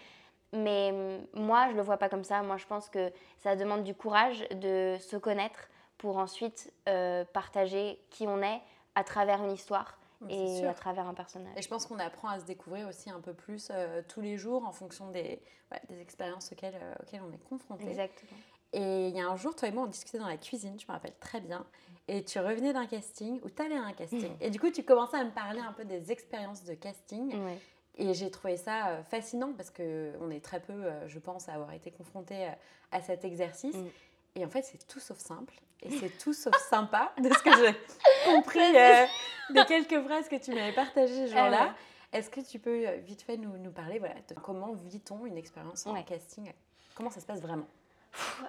Mais 0.52 0.90
hum, 0.92 1.26
moi, 1.34 1.68
je 1.70 1.76
le 1.76 1.82
vois 1.82 1.96
pas 1.96 2.08
comme 2.08 2.24
ça. 2.24 2.42
Moi, 2.42 2.58
je 2.58 2.66
pense 2.66 2.88
que 2.88 3.10
ça 3.38 3.56
demande 3.56 3.82
du 3.82 3.94
courage 3.94 4.46
de 4.50 4.96
se 5.00 5.16
connaître 5.16 5.68
pour 5.98 6.16
ensuite 6.16 6.72
euh, 6.88 7.24
partager 7.32 8.00
qui 8.10 8.26
on 8.26 8.40
est 8.40 8.60
à 8.94 9.04
travers 9.04 9.44
une 9.44 9.52
histoire 9.52 9.98
et 10.28 10.66
à 10.66 10.74
travers 10.74 11.06
un 11.06 11.14
personnage. 11.14 11.56
Et 11.56 11.62
je 11.62 11.68
pense 11.68 11.86
qu'on 11.86 11.98
apprend 11.98 12.28
à 12.28 12.40
se 12.40 12.44
découvrir 12.44 12.88
aussi 12.88 13.08
un 13.10 13.20
peu 13.20 13.34
plus 13.34 13.68
euh, 13.70 14.02
tous 14.08 14.20
les 14.20 14.36
jours 14.36 14.64
en 14.64 14.72
fonction 14.72 15.10
des, 15.10 15.40
ouais, 15.70 15.80
des 15.88 16.00
expériences 16.00 16.50
auxquelles, 16.50 16.78
euh, 16.80 16.94
auxquelles 17.00 17.22
on 17.28 17.32
est 17.32 17.48
confronté. 17.48 17.88
Exactement. 17.88 18.40
Et 18.72 19.08
il 19.08 19.16
y 19.16 19.20
a 19.20 19.28
un 19.28 19.36
jour, 19.36 19.54
toi 19.54 19.68
et 19.68 19.70
moi, 19.70 19.84
on 19.84 19.86
discutait 19.86 20.18
dans 20.18 20.26
la 20.26 20.36
cuisine, 20.36 20.78
je 20.78 20.86
me 20.86 20.92
rappelle 20.92 21.14
très 21.20 21.40
bien, 21.40 21.64
et 22.06 22.24
tu 22.24 22.38
revenais 22.38 22.72
d'un 22.72 22.86
casting 22.86 23.40
ou 23.42 23.48
tu 23.48 23.62
allais 23.62 23.76
à 23.76 23.82
un 23.82 23.92
casting. 23.92 24.30
Et 24.40 24.50
du 24.50 24.60
coup, 24.60 24.70
tu 24.70 24.82
commençais 24.82 25.16
à 25.16 25.24
me 25.24 25.30
parler 25.30 25.60
un 25.60 25.72
peu 25.72 25.84
des 25.84 26.10
expériences 26.12 26.64
de 26.64 26.74
casting. 26.74 27.34
Ouais. 27.34 27.58
Et 27.96 28.12
j'ai 28.14 28.30
trouvé 28.30 28.56
ça 28.56 29.02
fascinant 29.04 29.52
parce 29.54 29.70
qu'on 29.70 30.30
est 30.30 30.44
très 30.44 30.60
peu, 30.60 30.84
je 31.06 31.18
pense, 31.18 31.48
à 31.48 31.54
avoir 31.54 31.72
été 31.72 31.90
confronté 31.90 32.48
à 32.92 33.02
cet 33.02 33.24
exercice. 33.24 33.74
Mm. 33.74 33.88
Et 34.36 34.44
en 34.44 34.48
fait, 34.48 34.62
c'est 34.62 34.86
tout 34.86 35.00
sauf 35.00 35.18
simple 35.18 35.54
et 35.82 35.90
c'est 35.90 36.10
tout 36.18 36.32
sauf 36.32 36.54
sympa 36.56 37.12
de 37.18 37.28
ce 37.32 37.42
que 37.42 37.50
j'ai 37.56 37.74
compris 38.24 38.60
euh, 38.76 39.06
des 39.50 39.64
quelques 39.64 40.00
phrases 40.02 40.28
que 40.28 40.36
tu 40.36 40.52
m'avais 40.52 40.72
partagées 40.72 41.26
ce 41.26 41.32
jour-là. 41.32 41.68
Ah 41.70 41.74
Est-ce 42.16 42.30
que 42.30 42.40
tu 42.40 42.58
peux 42.58 42.86
euh, 42.86 42.96
vite 42.96 43.22
fait 43.22 43.36
nous, 43.36 43.56
nous 43.58 43.70
parler 43.70 43.98
voilà, 43.98 44.14
de 44.28 44.34
comment 44.34 44.72
vit-on 44.72 45.24
une 45.26 45.36
expérience 45.38 45.86
en 45.86 45.94
Ouais. 45.94 46.04
casting? 46.04 46.52
Comment 46.94 47.10
ça 47.10 47.20
se 47.20 47.26
passe 47.26 47.40
vraiment? 47.40 47.66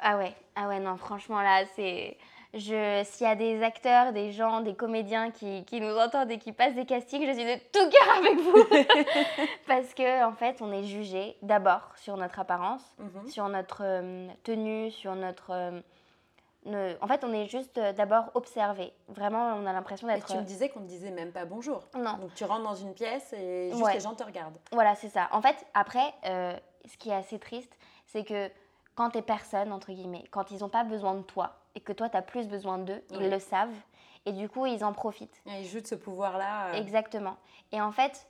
Ah 0.01 0.17
ouais, 0.17 0.33
ah 0.55 0.67
ouais, 0.67 0.79
non, 0.79 0.95
franchement, 0.97 1.41
là, 1.41 1.65
c'est. 1.75 2.17
Je, 2.55 3.03
s'il 3.05 3.27
y 3.27 3.29
a 3.29 3.35
des 3.35 3.61
acteurs, 3.61 4.11
des 4.11 4.31
gens, 4.31 4.61
des 4.61 4.73
comédiens 4.73 5.29
qui, 5.29 5.63
qui 5.65 5.79
nous 5.81 5.95
entendent 5.95 6.31
et 6.31 6.39
qui 6.39 6.51
passent 6.51 6.73
des 6.73 6.85
castings, 6.85 7.27
je 7.27 7.33
suis 7.33 7.43
de 7.45 7.59
tout 7.71 7.89
cœur 7.91 8.17
avec 8.17 8.39
vous. 8.39 8.63
Parce 9.67 9.93
que, 9.93 10.23
en 10.25 10.31
fait, 10.33 10.59
on 10.61 10.71
est 10.71 10.83
jugé 10.83 11.35
d'abord 11.43 11.91
sur 11.97 12.17
notre 12.17 12.39
apparence, 12.39 12.81
Mhm. 12.97 13.27
sur 13.29 13.47
notre 13.49 13.81
euh, 13.83 14.27
tenue, 14.43 14.89
sur 14.89 15.13
notre. 15.15 15.51
euh, 15.51 15.79
ne- 16.65 16.95
En 17.01 17.07
fait, 17.07 17.23
on 17.23 17.31
est 17.33 17.45
juste 17.47 17.77
euh, 17.77 17.93
d'abord 17.93 18.31
observé. 18.33 18.93
Vraiment, 19.07 19.53
on 19.55 19.65
a 19.65 19.73
l'impression 19.73 20.09
Et 20.09 20.13
d'être. 20.15 20.27
tu 20.27 20.37
me 20.37 20.43
disais 20.43 20.69
qu'on 20.69 20.81
ne 20.81 20.87
disait 20.87 21.11
même 21.11 21.31
pas 21.31 21.45
bonjour. 21.45 21.83
Non. 21.95 22.17
Donc 22.17 22.33
tu 22.35 22.43
rentres 22.45 22.63
dans 22.63 22.75
une 22.75 22.93
pièce 22.93 23.33
et 23.33 23.69
juste 23.71 23.83
Ouais. 23.83 23.93
les 23.93 23.99
gens 23.99 24.13
te 24.15 24.23
regardent. 24.23 24.57
Voilà, 24.71 24.95
c'est 24.95 25.09
ça. 25.09 25.27
En 25.31 25.41
fait, 25.41 25.55
après, 25.73 26.13
euh, 26.25 26.55
ce 26.85 26.97
qui 26.97 27.09
est 27.09 27.15
assez 27.15 27.39
triste, 27.39 27.77
c'est 28.05 28.23
que 28.23 28.49
quand 28.95 29.11
t'es 29.11 29.21
personne, 29.21 29.71
entre 29.71 29.91
guillemets, 29.91 30.25
quand 30.31 30.51
ils 30.51 30.59
n'ont 30.59 30.69
pas 30.69 30.83
besoin 30.83 31.13
de 31.15 31.21
toi 31.21 31.51
et 31.75 31.79
que 31.79 31.93
toi, 31.93 32.09
tu 32.09 32.17
as 32.17 32.21
plus 32.21 32.47
besoin 32.47 32.77
d'eux, 32.79 33.01
ils 33.11 33.29
le 33.29 33.39
savent. 33.39 33.69
Et 34.25 34.33
du 34.33 34.49
coup, 34.49 34.65
ils 34.65 34.83
en 34.83 34.91
profitent. 34.91 35.41
Et 35.45 35.61
ils 35.61 35.65
jouent 35.67 35.79
de 35.81 35.87
ce 35.87 35.95
pouvoir-là. 35.95 36.67
euh, 36.67 36.73
Exactement. 36.73 37.37
Et 37.71 37.79
en 37.79 37.91
fait, 37.93 38.27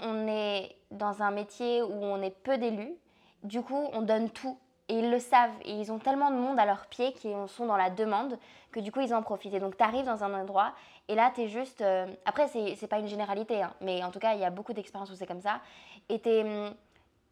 on 0.00 0.26
est 0.26 0.74
dans 0.90 1.22
un 1.22 1.30
métier 1.30 1.82
où 1.82 1.92
on 1.92 2.22
est 2.22 2.30
peu 2.30 2.56
d'élus. 2.56 2.94
Du 3.42 3.60
coup, 3.62 3.88
on 3.92 4.00
donne 4.02 4.30
tout. 4.30 4.58
Et 4.88 4.98
ils 4.98 5.10
le 5.10 5.18
savent. 5.18 5.52
Et 5.64 5.72
ils 5.72 5.92
ont 5.92 5.98
tellement 5.98 6.30
de 6.30 6.36
monde 6.36 6.58
à 6.58 6.66
leurs 6.66 6.86
pieds 6.86 7.12
qui 7.12 7.32
sont 7.48 7.66
dans 7.66 7.76
la 7.76 7.90
demande 7.90 8.38
que 8.72 8.80
du 8.80 8.92
coup, 8.92 9.00
ils 9.00 9.14
en 9.14 9.22
profitent. 9.22 9.54
Et 9.54 9.60
donc, 9.60 9.76
tu 9.76 9.82
arrives 9.84 10.06
dans 10.06 10.24
un 10.24 10.34
endroit 10.34 10.72
et 11.08 11.14
là, 11.14 11.30
tu 11.34 11.42
es 11.42 11.48
juste. 11.48 11.80
euh, 11.80 12.06
Après, 12.26 12.48
c'est 12.48 12.86
pas 12.86 12.98
une 12.98 13.06
généralité, 13.06 13.62
hein, 13.62 13.72
mais 13.80 14.02
en 14.04 14.10
tout 14.10 14.18
cas, 14.18 14.34
il 14.34 14.40
y 14.40 14.44
a 14.44 14.50
beaucoup 14.50 14.72
d'expériences 14.74 15.10
où 15.10 15.14
c'est 15.14 15.26
comme 15.26 15.40
ça. 15.40 15.60
Et 16.08 16.20
tu 16.20 16.30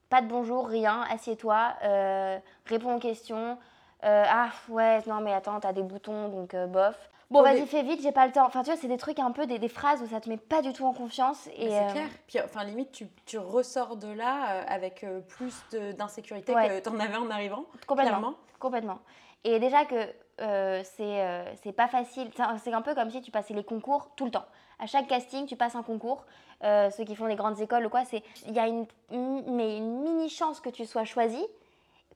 pas 0.09 0.23
de 0.23 0.29
bonjour, 0.29 0.69
rien, 0.69 1.03
assieds-toi, 1.11 1.75
euh, 1.83 2.39
réponds 2.67 2.95
aux 2.97 3.01
questions. 3.01 3.59
Euh, 4.05 4.25
ah 4.29 4.51
ouais, 4.69 5.01
non 5.07 5.21
mais 5.21 5.33
attends, 5.33 5.59
t'as 5.59 5.73
des 5.73 5.83
boutons, 5.83 6.29
donc 6.29 6.55
bof. 6.69 7.11
Bon, 7.31 7.43
vas-y, 7.43 7.67
fais 7.67 7.83
vite, 7.83 8.01
j'ai 8.03 8.13
pas 8.13 8.27
le 8.27 8.33
temps. 8.33 8.47
Enfin, 8.47 8.63
tu 8.63 8.71
vois, 8.71 8.79
c'est 8.81 8.87
des 8.89 8.97
trucs 8.99 9.19
un 9.19 9.33
peu, 9.33 9.47
des, 9.47 9.59
des 9.59 9.69
phrases 9.69 10.01
où 10.01 10.07
ça 10.07 10.21
te 10.21 10.29
met 10.29 10.37
pas 10.37 10.63
du 10.63 10.73
tout 10.73 10.85
en 10.87 10.93
confiance. 10.93 11.49
Et, 11.57 11.69
c'est 11.71 11.83
euh, 11.89 11.91
clair. 11.93 12.09
Puis, 12.29 12.41
enfin, 12.41 12.63
limite, 12.65 12.93
tu, 12.93 13.09
tu 13.25 13.39
ressors 13.39 13.97
de 13.97 14.09
là 14.09 14.51
euh, 14.53 14.65
avec 14.69 15.03
euh, 15.03 15.21
plus 15.21 15.55
de- 15.73 15.93
d'insécurité 15.93 16.55
Ouais. 16.55 16.69
que 16.69 16.81
tu 16.81 16.89
en 16.89 17.01
avais 17.01 17.17
en 17.17 17.29
arrivant. 17.31 17.65
Complètement. 17.87 18.19
Clairement. 18.19 18.35
Complètement. 18.61 18.99
Et 19.45 19.59
déjà 19.59 19.85
que 19.85 19.95
euh, 20.41 20.83
c'est 20.85 21.21
euh, 21.23 21.45
c'est 21.63 21.73
pas 21.73 21.89
facile. 21.89 22.31
C'est 22.63 22.73
un- 22.73 22.83
peu 22.83 22.95
comme 22.95 23.11
si 23.11 23.21
tu 23.23 23.31
passais 23.31 23.55
les 23.55 23.65
concours 23.65 24.11
tout 24.17 24.25
le 24.25 24.31
temps. 24.31 24.45
À 24.79 24.87
chaque 24.87 25.07
casting, 25.09 25.47
tu 25.47 25.57
passes 25.57 25.75
un 25.75 25.83
concours. 25.83 26.25
Euh, 26.65 26.91
ceux 26.91 27.05
qui 27.05 27.15
font 27.17 27.27
des 27.27 27.37
grandes 27.37 27.61
écoles 27.61 27.87
ou 27.87 27.89
quoi, 27.89 28.05
c'est 28.05 28.23
il 28.47 28.53
y 28.55 28.59
a 28.59 28.67
une, 28.67 28.87
mais 29.11 29.77
une 29.79 30.01
mini 30.03 30.29
chance 30.29 30.61
que 30.61 30.69
tu 30.71 30.85
sois 30.87 31.05
choisi. 31.05 31.45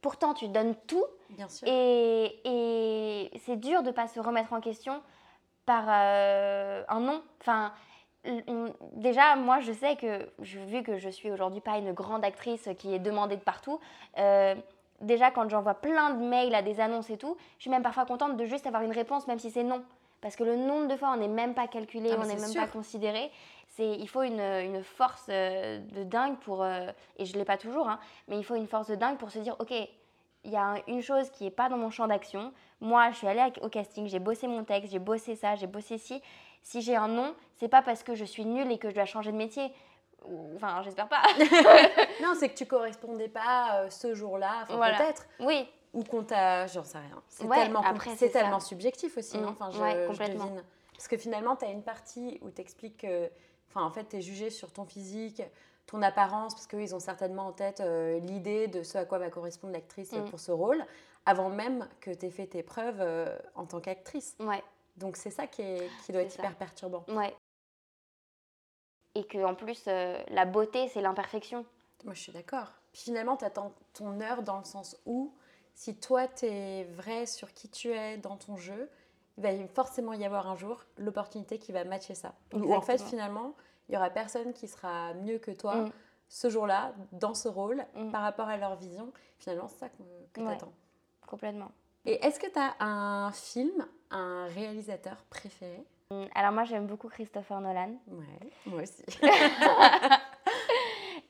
Pourtant, 0.00 0.34
tu 0.34 0.48
donnes 0.48 0.74
tout 0.86 1.04
Bien 1.30 1.48
sûr. 1.48 1.66
et, 1.68 2.40
et 2.44 3.38
c'est 3.40 3.56
dur 3.56 3.82
de 3.82 3.90
pas 3.90 4.06
se 4.08 4.18
remettre 4.20 4.52
en 4.52 4.60
question 4.60 5.02
par 5.66 5.84
euh, 5.88 6.82
un 6.88 7.00
nom. 7.00 7.22
Enfin, 7.40 7.72
on- 8.24 8.72
déjà, 8.92 9.36
moi, 9.36 9.60
je 9.60 9.72
sais 9.72 9.96
que, 9.96 10.26
je- 10.40 10.58
vu 10.58 10.82
que 10.82 10.98
je 10.98 11.08
suis 11.10 11.30
aujourd'hui 11.30 11.60
pas 11.60 11.76
une 11.78 11.92
grande 11.92 12.24
actrice 12.24 12.68
qui 12.78 12.94
est 12.94 12.98
demandée 12.98 13.36
de 13.36 13.42
partout, 13.42 13.78
euh, 14.18 14.54
déjà 15.00 15.30
quand 15.30 15.48
j'envoie 15.48 15.74
plein 15.74 16.10
de 16.10 16.22
mails 16.24 16.54
à 16.54 16.62
des 16.62 16.80
annonces 16.80 17.10
et 17.10 17.16
tout, 17.18 17.36
je 17.58 17.62
suis 17.62 17.70
même 17.70 17.82
parfois 17.82 18.06
contente 18.06 18.36
de 18.36 18.44
juste 18.44 18.66
avoir 18.66 18.82
une 18.82 18.92
réponse, 18.92 19.26
même 19.26 19.38
si 19.38 19.50
c'est 19.50 19.62
non. 19.64 19.82
Parce 20.22 20.36
que 20.36 20.44
le 20.44 20.56
nombre 20.56 20.86
de 20.88 20.96
fois, 20.96 21.12
on 21.14 21.16
n'est 21.16 21.28
même 21.28 21.54
pas 21.54 21.66
calculé, 21.66 22.10
Ah, 22.12 22.16
on 22.20 22.26
n'est 22.26 22.36
même 22.36 22.50
sûr. 22.50 22.60
pas 22.60 22.66
considéré. 22.68 23.30
C'est, 23.76 23.88
il 23.88 24.08
faut 24.08 24.22
une, 24.22 24.40
une 24.40 24.82
force 24.82 25.26
euh, 25.28 25.78
de 25.78 26.02
dingue 26.02 26.36
pour, 26.40 26.62
euh, 26.64 26.90
et 27.18 27.24
je 27.24 27.32
ne 27.34 27.38
l'ai 27.38 27.44
pas 27.44 27.56
toujours, 27.56 27.88
hein, 27.88 27.98
mais 28.28 28.36
il 28.36 28.44
faut 28.44 28.56
une 28.56 28.66
force 28.66 28.88
de 28.88 28.96
dingue 28.96 29.16
pour 29.16 29.30
se 29.30 29.38
dire, 29.38 29.54
ok, 29.60 29.70
il 29.70 30.50
y 30.50 30.56
a 30.56 30.62
un- 30.62 30.82
une 30.88 31.02
chose 31.02 31.30
qui 31.30 31.44
n'est 31.44 31.50
pas 31.52 31.68
dans 31.68 31.76
mon 31.76 31.90
champ 31.90 32.08
d'action. 32.08 32.52
Moi, 32.80 33.10
je 33.12 33.16
suis 33.18 33.26
allée 33.28 33.46
au 33.62 33.68
casting, 33.68 34.08
j'ai 34.08 34.18
bossé 34.18 34.48
mon 34.48 34.64
texte, 34.64 34.90
j'ai 34.90 34.98
bossé 34.98 35.36
ça, 35.36 35.54
j'ai 35.54 35.66
bossé 35.68 35.98
ci. 35.98 36.20
Si 36.62 36.82
j'ai 36.82 36.96
un 36.96 37.08
nom, 37.08 37.34
c'est 37.58 37.68
pas 37.68 37.80
parce 37.82 38.02
que 38.02 38.14
je 38.14 38.24
suis 38.24 38.44
nulle 38.44 38.70
et 38.72 38.78
que 38.78 38.90
je 38.90 38.94
dois 38.94 39.04
changer 39.04 39.30
de 39.32 39.36
métier. 39.36 39.72
Enfin, 40.56 40.82
j'espère 40.82 41.08
pas. 41.08 41.22
Non, 42.22 42.34
c'est 42.38 42.48
que 42.50 42.54
tu 42.56 42.66
correspondais 42.66 43.28
pas 43.28 43.76
euh, 43.82 43.90
ce 43.90 44.14
jour-là, 44.14 44.60
enfin, 44.64 44.76
Voilà. 44.76 44.98
peut-être. 44.98 45.26
oui, 45.38 45.66
Ou 45.94 46.02
qu'on 46.04 46.22
t'a. 46.24 46.66
J'en 46.66 46.84
sais 46.84 46.98
rien. 46.98 47.22
C'est 47.28 47.44
Ouais, 47.44 47.56
tellement, 47.56 47.82
c'est 48.16 48.30
tellement 48.30 48.60
subjectif 48.60 49.16
aussi. 49.16 49.38
Hein. 49.38 49.46
Enfin, 49.58 49.70
je, 49.70 49.80
ouais, 49.80 50.02
je 50.02 50.06
complètement. 50.08 50.44
devine. 50.46 50.62
Parce 50.92 51.08
que 51.08 51.16
finalement, 51.16 51.56
tu 51.56 51.64
as 51.64 51.70
une 51.70 51.82
partie 51.82 52.38
où 52.42 52.50
tu 52.50 52.60
expliques 52.60 52.98
que. 52.98 53.30
Enfin, 53.70 53.84
en 53.84 53.90
fait, 53.90 54.08
tu 54.08 54.16
es 54.16 54.20
jugé 54.20 54.50
sur 54.50 54.72
ton 54.72 54.84
physique, 54.84 55.42
ton 55.86 56.02
apparence, 56.02 56.54
parce 56.54 56.66
qu'ils 56.66 56.94
ont 56.94 57.00
certainement 57.00 57.46
en 57.48 57.52
tête 57.52 57.80
euh, 57.80 58.18
l'idée 58.20 58.66
de 58.68 58.82
ce 58.82 58.98
à 58.98 59.04
quoi 59.04 59.18
va 59.18 59.30
correspondre 59.30 59.72
l'actrice 59.72 60.12
Mm. 60.12 60.28
pour 60.28 60.38
ce 60.40 60.52
rôle, 60.52 60.84
avant 61.26 61.50
même 61.50 61.88
que 62.00 62.10
tu 62.10 62.26
aies 62.26 62.30
fait 62.30 62.46
tes 62.46 62.62
preuves 62.62 63.00
euh, 63.00 63.36
en 63.54 63.66
tant 63.66 63.80
qu'actrice. 63.80 64.36
ouais, 64.40 64.62
Donc, 64.96 65.16
c'est 65.16 65.30
ça 65.30 65.46
qui, 65.46 65.62
est, 65.62 65.88
qui 66.04 66.12
doit 66.12 66.20
C'est 66.22 66.26
être 66.26 66.32
ça. 66.32 66.42
hyper 66.42 66.56
perturbant. 66.56 67.04
ouais. 67.08 67.34
Et 69.16 69.24
que 69.24 69.38
en 69.44 69.54
plus, 69.56 69.84
euh, 69.88 70.22
la 70.28 70.44
beauté, 70.44 70.88
c'est 70.88 71.00
l'imperfection. 71.00 71.66
Moi, 72.04 72.14
je 72.14 72.20
suis 72.22 72.32
d'accord. 72.32 72.72
Puis 72.92 73.02
finalement, 73.02 73.36
tu 73.36 73.44
attends 73.44 73.72
ton 73.92 74.20
heure 74.20 74.42
dans 74.42 74.58
le 74.58 74.64
sens 74.64 74.96
où, 75.04 75.34
si 75.74 75.96
toi, 75.96 76.28
tu 76.28 76.46
es 76.46 76.84
vrai 76.84 77.26
sur 77.26 77.52
qui 77.52 77.68
tu 77.68 77.90
es 77.92 78.18
dans 78.18 78.36
ton 78.36 78.56
jeu, 78.56 78.88
il 79.48 79.62
va 79.62 79.68
forcément 79.68 80.12
y 80.12 80.24
avoir 80.24 80.48
un 80.48 80.56
jour 80.56 80.84
l'opportunité 80.98 81.58
qui 81.58 81.72
va 81.72 81.84
matcher 81.84 82.14
ça. 82.14 82.34
Où 82.52 82.74
en 82.74 82.80
fait, 82.80 83.00
finalement, 83.02 83.54
il 83.88 83.94
y 83.94 83.96
aura 83.96 84.10
personne 84.10 84.52
qui 84.52 84.68
sera 84.68 85.14
mieux 85.14 85.38
que 85.38 85.50
toi 85.50 85.76
Mm. 85.76 85.90
ce 86.28 86.48
jour-là, 86.50 86.92
dans 87.12 87.34
ce 87.34 87.48
rôle, 87.48 87.84
Mm. 87.94 88.10
par 88.12 88.22
rapport 88.22 88.48
à 88.48 88.56
leur 88.56 88.76
vision. 88.76 89.12
Finalement, 89.38 89.68
c'est 89.68 89.78
ça 89.78 89.88
que, 89.88 90.02
que 90.32 90.40
Ouais. 90.40 90.46
t'attends. 90.52 90.72
Complètement. 91.26 91.70
Et 92.04 92.24
est-ce 92.24 92.38
que 92.40 92.46
tu 92.50 92.58
as 92.58 92.74
un 92.80 93.30
film 93.32 93.86
Un 94.10 94.46
réalisateur 94.54 95.16
préféré? 95.30 95.84
Hum, 96.10 96.26
Alors 96.34 96.50
moi 96.50 96.64
j'aime 96.64 96.86
beaucoup 96.88 97.08
Christopher 97.08 97.60
Nolan. 97.60 97.94
Ouais, 98.08 98.50
moi 98.66 98.82
aussi. 98.82 99.04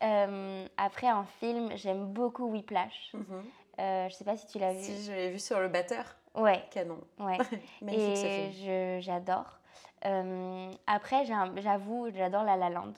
Euh, 0.03 0.67
après 0.79 1.09
un 1.09 1.25
film, 1.41 1.71
j'aime 1.77 2.07
beaucoup 2.07 2.47
Whiplash. 2.47 3.11
Mhm. 3.13 3.45
Euh, 3.81 4.09
je 4.09 4.15
sais 4.15 4.25
pas 4.25 4.35
si 4.37 4.47
tu 4.47 4.59
l'as 4.59 4.73
vu. 4.73 4.81
Si 4.83 5.05
je 5.05 5.13
l'ai 5.13 5.31
vu 5.31 5.39
sur 5.39 5.61
le 5.61 5.69
batteur, 5.69 6.17
Ouais, 6.35 6.63
canon. 6.71 7.01
ouais. 7.19 7.39
Et 7.89 9.01
j'adore. 9.01 9.59
Euh, 10.07 10.71
après, 10.87 11.25
j'avoue, 11.25 12.09
j'adore 12.15 12.45
La 12.45 12.57
La 12.57 12.71
Land. 12.71 12.93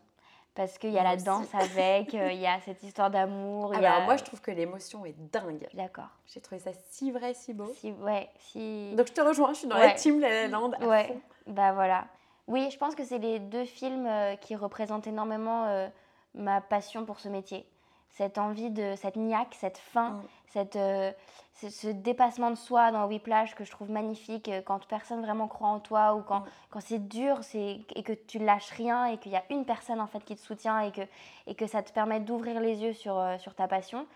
Parce 0.55 0.77
qu'il 0.77 0.91
y 0.91 0.99
a 0.99 1.03
Moi 1.03 1.11
la 1.13 1.17
aussi. 1.17 1.25
danse 1.25 1.55
avec, 1.55 2.15
euh, 2.15 2.31
il 2.31 2.39
y 2.39 2.47
a 2.47 2.61
cette 2.61 2.83
histoire 2.83 3.11
d'amour. 3.11 3.73
Ah 3.75 3.81
bah 3.81 3.97
a- 3.97 4.01
moi 4.05 4.19
je 4.19 4.25
trouve 4.25 4.43
que 4.43 4.51
l'émotion 4.51 5.07
est 5.07 5.15
dingue. 5.33 5.67
D'accord. 5.73 6.11
J'ai 6.27 6.43
trouvé 6.43 6.59
ça 6.61 6.73
si 6.91 7.11
vrai, 7.11 7.33
si 7.33 7.55
beau. 7.55 7.73
Si, 7.75 7.91
ouais, 7.93 8.29
si... 8.39 8.95
Donc 8.95 9.07
je 9.07 9.13
te 9.15 9.23
rejoins, 9.23 9.55
je 9.55 9.61
suis 9.61 9.69
dans 9.69 9.79
la 9.79 9.87
Ouais. 9.87 9.95
team 9.95 10.21
La 10.21 10.29
La 10.29 10.49
Land 10.49 10.73
à 10.73 10.87
Ouais, 10.87 11.07
fond. 11.07 11.21
bah 11.47 11.73
voilà. 11.73 12.05
Oui, 12.49 12.69
je 12.71 12.77
pense 12.77 12.95
que 12.95 13.03
c'est 13.03 13.17
les 13.17 13.39
deux 13.39 13.65
films 13.65 14.07
euh, 14.07 14.37
qui 14.37 14.55
représentent 14.55 15.07
énormément 15.07 15.65
euh, 15.69 15.89
ma 16.35 16.61
passion 16.61 17.07
pour 17.07 17.19
ce 17.19 17.31
métier. 17.31 17.67
Cette 18.13 18.39
envie 18.39 18.71
de, 18.71 18.95
cette 18.97 19.17
niaque, 19.17 19.55
cette 19.59 19.79
faim, 19.79 20.11
Mm. 20.11 20.23
cette, 20.49 20.77
euh, 20.77 21.13
ce, 21.55 21.71
ce 21.71 21.89
dépassement 21.89 22.51
de 22.51 22.57
soi 22.57 22.91
dans 22.93 23.07
Whiplash 23.07 23.55
que 23.55 23.65
je 23.65 23.71
trouve 23.71 23.91
magnifique 23.91 24.49
euh, 24.49 24.61
quand 24.63 24.87
personne 24.87 25.23
vraiment 25.23 25.49
croit 25.49 25.69
en 25.69 25.81
toi 25.81 26.15
ou 26.15 26.23
quand, 26.23 26.41
Mm. 26.41 26.47
quand 26.71 26.81
c'est 26.81 26.99
dur 27.09 27.39
c'est, 27.43 27.81
et 27.95 28.03
que 28.03 28.13
tu 28.13 28.39
lâches 28.39 28.71
rien 28.71 29.07
et 29.07 29.17
qu'il 29.19 29.33
y 29.33 29.37
a 29.37 29.45
une 29.51 29.65
personne 29.65 30.01
en 30.01 30.07
fait 30.07 30.23
qui 30.25 30.35
te 30.37 30.41
soutient 30.41 30.81
et 30.81 30.93
que, 30.93 31.01
et 31.47 31.55
que 31.55 31.67
ça 31.67 31.83
te 31.83 31.91
permet 31.93 32.21
d'ouvrir 32.21 32.61
les 32.61 32.83
yeux 32.83 32.93
sur, 32.93 33.19
euh, 33.19 33.39
sur 33.39 33.55
ta 33.55 33.67
passion. 33.67 34.07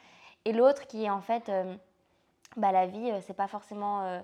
Et 0.45 0.53
l'autre 0.53 0.87
qui 0.87 1.05
est 1.05 1.11
en 1.11 1.23
fait, 1.23 1.49
euh, 1.49 1.75
bah, 2.57 2.73
la 2.73 2.87
vie, 2.87 3.11
euh, 3.11 3.21
c'est 3.23 3.35
pas 3.37 3.49
forcément... 3.49 4.03
euh, 4.03 4.21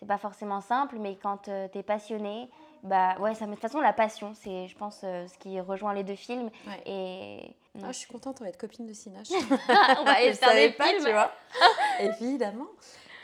c'est 0.00 0.06
pas 0.06 0.16
forcément 0.18 0.60
simple, 0.60 0.96
mais 1.00 1.16
quand 1.16 1.38
tu 1.38 1.50
es 1.50 1.82
passionné, 1.82 2.48
bah 2.84 3.16
ouais, 3.18 3.34
ça, 3.34 3.46
de 3.46 3.50
toute 3.50 3.60
façon, 3.60 3.80
la 3.80 3.92
passion, 3.92 4.30
c'est, 4.32 4.68
je 4.68 4.76
pense, 4.76 5.00
euh, 5.02 5.26
ce 5.26 5.36
qui 5.38 5.60
rejoint 5.60 5.92
les 5.92 6.04
deux 6.04 6.14
films. 6.14 6.50
Ouais. 6.68 6.82
Et 6.86 7.56
Ah, 7.84 7.92
je 7.92 7.98
suis 7.98 8.08
contente, 8.08 8.38
on 8.40 8.44
va 8.44 8.50
être 8.50 8.58
copine 8.58 8.86
de 8.86 8.92
Cinoche. 8.92 9.28
on 9.30 10.04
va 10.04 10.12
aller 10.12 10.32
faire 10.34 10.54
des 10.54 10.70
pas, 10.70 10.86
films. 10.86 11.04
tu 11.04 11.12
vois. 11.12 11.32
Évidemment. 12.00 12.68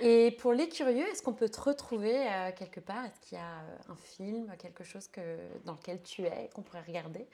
Et 0.01 0.33
pour 0.33 0.53
les 0.53 0.69
curieux, 0.69 1.07
est-ce 1.09 1.23
qu'on 1.23 1.33
peut 1.33 1.49
te 1.49 1.61
retrouver 1.61 2.29
euh, 2.29 2.51
quelque 2.53 2.81
part? 2.81 3.05
Est-ce 3.05 3.21
qu'il 3.29 3.39
y 3.39 3.41
a 3.41 3.45
euh, 3.45 3.93
un 3.93 3.97
film, 3.97 4.53
quelque 4.59 4.83
chose 4.83 5.07
que, 5.09 5.21
dans 5.65 5.73
lequel 5.73 6.03
tu 6.03 6.23
es, 6.25 6.51
qu'on 6.55 6.63
pourrait 6.63 6.83
regarder? 6.87 7.27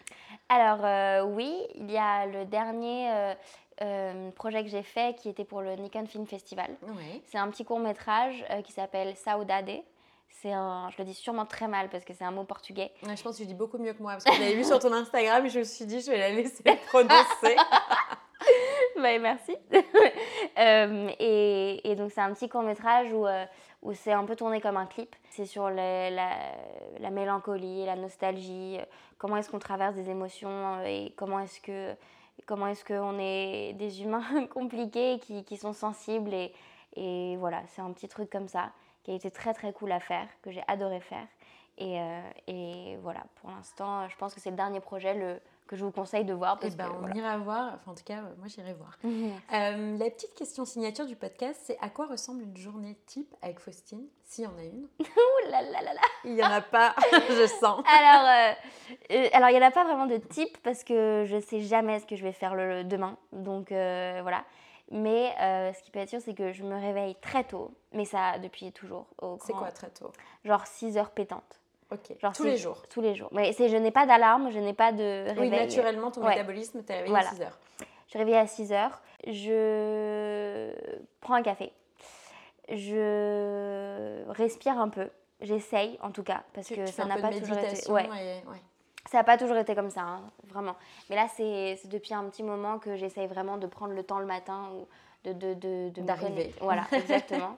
Alors 0.48 0.84
euh, 0.84 1.22
oui, 1.24 1.56
il 1.74 1.90
y 1.90 1.96
a 1.96 2.26
le 2.26 2.44
dernier 2.44 3.34
euh, 3.80 4.30
projet 4.32 4.62
que 4.62 4.68
j'ai 4.68 4.82
fait 4.82 5.16
qui 5.16 5.30
était 5.30 5.44
pour 5.44 5.62
le 5.62 5.74
Nikon 5.76 6.06
Film 6.06 6.26
Festival. 6.26 6.70
Oui. 6.82 7.22
C'est 7.30 7.38
un 7.38 7.48
petit 7.48 7.64
court 7.64 7.80
métrage 7.80 8.44
qui 8.64 8.72
s'appelle 8.72 9.16
Saudade. 9.16 9.82
C'est 10.30 10.52
un, 10.52 10.88
je 10.90 10.96
le 10.98 11.04
dis 11.04 11.14
sûrement 11.14 11.44
très 11.44 11.68
mal 11.68 11.90
parce 11.90 12.04
que 12.04 12.14
c'est 12.14 12.24
un 12.24 12.30
mot 12.30 12.44
portugais. 12.44 12.90
je 13.02 13.22
pense 13.22 13.36
que 13.36 13.42
tu 13.42 13.46
dis 13.46 13.54
beaucoup 13.54 13.76
mieux 13.78 13.92
que 13.92 14.02
moi, 14.02 14.12
parce 14.12 14.24
que 14.24 14.32
je 14.32 14.40
l'avais 14.40 14.54
vu 14.54 14.64
sur 14.64 14.78
ton 14.78 14.92
Instagram 14.92 15.44
et 15.44 15.50
je 15.50 15.58
me 15.58 15.64
suis 15.64 15.84
dit, 15.84 16.00
je 16.00 16.10
vais 16.10 16.18
la 16.18 16.30
laisser 16.30 16.62
prononcer. 16.88 17.56
Bah, 18.96 19.18
merci. 19.18 19.56
Euh, 20.58 21.08
et, 21.18 21.90
et 21.90 21.94
donc 21.96 22.10
c'est 22.10 22.20
un 22.20 22.32
petit 22.34 22.48
court 22.48 22.62
métrage 22.62 23.12
où, 23.12 23.26
euh, 23.26 23.44
où 23.82 23.94
c'est 23.94 24.12
un 24.12 24.24
peu 24.24 24.36
tourné 24.36 24.60
comme 24.60 24.76
un 24.76 24.84
clip. 24.86 25.14
C'est 25.30 25.46
sur 25.46 25.70
le- 25.70 25.76
la, 25.76 26.30
la 26.98 27.10
mélancolie, 27.10 27.86
la 27.86 27.96
nostalgie, 27.96 28.76
euh, 28.78 28.84
comment 29.16 29.36
est-ce 29.36 29.48
qu'on 29.48 29.58
traverse 29.60 29.94
des 29.94 30.10
émotions 30.10 30.82
et 30.84 31.14
comment 31.16 31.40
est-ce 31.40 31.60
que 31.60 31.94
comment 32.46 32.66
est-ce 32.66 32.84
qu'on 32.84 33.18
est 33.18 33.72
des 33.74 34.02
humains 34.02 34.46
compliqués 34.52 35.18
qui, 35.20 35.44
qui 35.44 35.56
sont 35.56 35.72
sensibles 35.72 36.34
et, 36.34 36.52
et 36.96 37.36
voilà, 37.36 37.62
c'est 37.68 37.80
un 37.80 37.92
petit 37.92 38.08
truc 38.08 38.28
comme 38.28 38.48
ça 38.48 38.70
qui 39.02 39.10
a 39.10 39.14
été 39.14 39.30
très 39.30 39.54
très 39.54 39.72
cool 39.72 39.92
à 39.92 40.00
faire, 40.00 40.26
que 40.42 40.50
j'ai 40.50 40.62
adoré 40.68 41.00
faire. 41.00 41.26
Et, 41.78 41.98
euh, 41.98 42.20
et 42.46 42.98
voilà, 43.02 43.22
pour 43.40 43.50
l'instant, 43.50 44.06
je 44.08 44.16
pense 44.16 44.34
que 44.34 44.40
c'est 44.40 44.50
le 44.50 44.56
dernier 44.56 44.80
projet 44.80 45.14
le, 45.14 45.40
que 45.66 45.76
je 45.76 45.84
vous 45.84 45.90
conseille 45.90 46.26
de 46.26 46.34
voir. 46.34 46.58
Parce 46.58 46.76
ben, 46.76 46.88
que, 46.88 46.92
on 46.92 46.98
voilà. 46.98 47.16
ira 47.16 47.38
voir. 47.38 47.72
Enfin, 47.74 47.92
en 47.92 47.94
tout 47.94 48.04
cas, 48.04 48.20
moi, 48.38 48.48
j'irai 48.48 48.74
voir. 48.74 48.98
Euh, 49.52 49.98
la 49.98 50.10
petite 50.10 50.34
question 50.34 50.64
signature 50.64 51.06
du 51.06 51.16
podcast, 51.16 51.60
c'est 51.64 51.78
à 51.80 51.88
quoi 51.88 52.06
ressemble 52.06 52.42
une 52.42 52.56
journée 52.56 52.96
type 53.06 53.34
avec 53.42 53.58
Faustine 53.58 54.06
S'il 54.24 54.44
y 54.44 54.46
en 54.46 54.56
a 54.56 54.62
une? 54.62 54.86
Ouh 55.00 55.50
là 55.50 55.62
là 55.62 55.82
là 55.82 55.94
là. 55.94 56.00
Il 56.24 56.34
n'y 56.34 56.42
en 56.42 56.50
a 56.50 56.60
pas, 56.60 56.94
je 57.12 57.46
sens. 57.46 57.82
Alors, 57.98 58.54
euh, 59.10 59.28
alors 59.32 59.48
il 59.48 59.58
n'y 59.58 59.64
en 59.64 59.66
a 59.66 59.70
pas 59.70 59.84
vraiment 59.84 60.06
de 60.06 60.18
type 60.18 60.56
parce 60.62 60.84
que 60.84 61.24
je 61.26 61.40
sais 61.40 61.60
jamais 61.60 61.98
ce 61.98 62.06
que 62.06 62.16
je 62.16 62.22
vais 62.22 62.32
faire 62.32 62.54
le, 62.54 62.68
le 62.68 62.84
demain. 62.84 63.16
Donc 63.32 63.70
voilà. 63.70 64.44
Mais 64.90 65.32
euh, 65.40 65.72
ce 65.72 65.82
qui 65.82 65.90
peut 65.90 66.00
être 66.00 66.08
sûr, 66.08 66.20
c'est 66.20 66.34
que 66.34 66.52
je 66.52 66.64
me 66.64 66.74
réveille 66.78 67.14
très 67.16 67.44
tôt. 67.44 67.70
Mais 67.92 68.04
ça, 68.04 68.38
depuis 68.38 68.72
toujours. 68.72 69.06
C'est 69.44 69.52
quoi 69.52 69.70
très 69.70 69.88
tôt? 69.90 70.10
Genre 70.44 70.66
6 70.66 70.96
heures 70.98 71.10
pétantes. 71.10 71.60
Ok. 71.92 72.16
Genre 72.20 72.32
Tous 72.32 72.44
les 72.44 72.56
jours. 72.56 72.82
Tous 72.88 73.00
les 73.00 73.14
jours. 73.14 73.28
Mais 73.32 73.52
je 73.52 73.76
n'ai 73.76 73.90
pas 73.90 74.06
d'alarme, 74.06 74.50
je 74.50 74.58
n'ai 74.58 74.72
pas 74.74 74.92
de 74.92 75.28
réveil. 75.28 75.50
Oui, 75.50 75.50
naturellement, 75.50 76.10
ton 76.10 76.22
Ouais. 76.22 76.30
métabolisme, 76.30 76.82
t'es 76.82 76.94
réveillé 76.94 77.10
Voilà. 77.10 77.28
à 77.28 77.32
6 77.34 77.42
heures. 77.42 77.58
Je 78.06 78.10
suis 78.10 78.18
réveillée 78.18 78.38
à 78.38 78.46
6 78.46 78.72
heures. 78.72 79.00
Je 79.26 80.72
prends 81.20 81.34
un 81.34 81.42
café. 81.42 81.72
Je 82.68 84.22
respire 84.32 84.78
un 84.78 84.88
peu. 84.88 85.08
J'essaye 85.40 85.98
en 86.02 86.10
tout 86.10 86.22
cas, 86.22 86.42
parce 86.52 86.66
Tu, 86.66 86.74
que 86.76 86.84
tu 86.86 86.92
ça 86.92 87.04
n'a 87.06 87.16
pas 87.16 87.30
de 87.30 87.38
toujours 87.38 87.56
été. 87.58 87.90
Ouais. 87.90 88.04
et- 88.04 88.46
ouais. 88.48 88.60
Ça 89.06 89.18
n'a 89.18 89.24
pas 89.24 89.36
toujours 89.38 89.56
été 89.56 89.74
comme 89.74 89.90
ça, 89.90 90.02
hein, 90.02 90.30
vraiment. 90.48 90.76
Mais 91.08 91.16
là, 91.16 91.26
c'est 91.28 91.78
depuis 91.86 92.12
un 92.14 92.24
petit 92.28 92.42
moment 92.42 92.78
que 92.78 92.96
j'essaye 92.96 93.26
vraiment 93.26 93.56
de 93.58 93.66
prendre 93.66 93.94
le 93.94 94.02
temps 94.02 94.18
le 94.18 94.26
matin 94.26 94.68
ou 94.74 94.86
de, 95.24 95.32
de, 95.32 95.54
de, 95.54 95.88
de 95.90 96.00
D'arriver. 96.02 96.28
connecter. 96.30 96.54
Voilà, 96.60 96.82
exactement. 96.92 97.56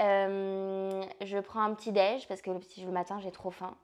Euh, 0.00 1.02
je 1.24 1.38
prends 1.38 1.62
un 1.62 1.74
petit 1.74 1.92
déj 1.92 2.28
parce 2.28 2.42
que 2.42 2.50
le, 2.50 2.58
petit, 2.58 2.84
le 2.84 2.92
matin, 2.92 3.18
j'ai 3.20 3.30
trop 3.32 3.50
faim. 3.50 3.74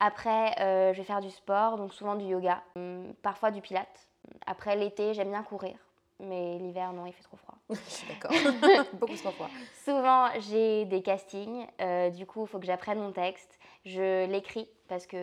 Après, 0.00 0.54
euh, 0.60 0.92
je 0.92 0.98
vais 0.98 1.04
faire 1.04 1.20
du 1.20 1.30
sport, 1.30 1.76
donc 1.76 1.92
souvent 1.92 2.14
du 2.14 2.24
yoga, 2.24 2.62
Hum, 2.76 3.12
parfois 3.22 3.50
du 3.50 3.60
pilates. 3.60 4.08
Après, 4.46 4.76
l'été, 4.76 5.14
j'aime 5.14 5.30
bien 5.30 5.42
courir. 5.42 5.76
Mais 6.20 6.58
l'hiver, 6.58 6.92
non, 6.92 7.06
il 7.06 7.12
fait 7.12 7.22
trop 7.22 7.36
froid. 7.36 7.54
D'accord. 8.08 8.84
Beaucoup 8.94 9.16
trop 9.16 9.30
froid. 9.32 9.48
Souvent, 9.84 10.28
j'ai 10.40 10.84
des 10.84 11.02
castings. 11.02 11.66
euh, 11.80 12.10
du 12.10 12.26
coup, 12.26 12.42
il 12.44 12.48
faut 12.48 12.58
que 12.58 12.66
j'apprenne 12.66 12.98
mon 13.00 13.12
texte. 13.12 13.58
Je 13.88 14.26
l'écris 14.26 14.68
parce 14.88 15.06
que 15.06 15.16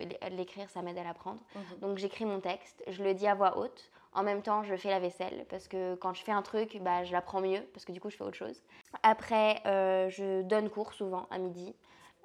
l'é- 0.00 0.18
l'écrire, 0.30 0.68
ça 0.70 0.82
m'aide 0.82 0.98
à 0.98 1.04
l'apprendre. 1.04 1.40
Mhm. 1.54 1.78
Donc, 1.80 1.98
j'écris 1.98 2.24
mon 2.24 2.40
texte. 2.40 2.82
Je 2.88 3.02
le 3.02 3.14
dis 3.14 3.26
à 3.26 3.34
voix 3.34 3.58
haute. 3.58 3.90
En 4.14 4.22
même 4.22 4.42
temps, 4.42 4.62
je 4.62 4.76
fais 4.76 4.90
la 4.90 5.00
vaisselle 5.00 5.46
parce 5.48 5.68
que 5.68 5.94
quand 5.94 6.12
je 6.12 6.22
fais 6.22 6.32
un 6.32 6.42
truc, 6.42 6.78
bah, 6.82 7.02
je 7.04 7.12
l'apprends 7.12 7.40
mieux 7.40 7.62
parce 7.72 7.84
que 7.86 7.92
du 7.92 8.00
coup, 8.00 8.10
je 8.10 8.16
fais 8.16 8.24
autre 8.24 8.36
chose. 8.36 8.62
Après, 9.02 9.60
euh, 9.66 10.08
je 10.10 10.42
donne 10.42 10.68
cours 10.68 10.92
souvent 10.92 11.26
à 11.30 11.38
midi 11.38 11.74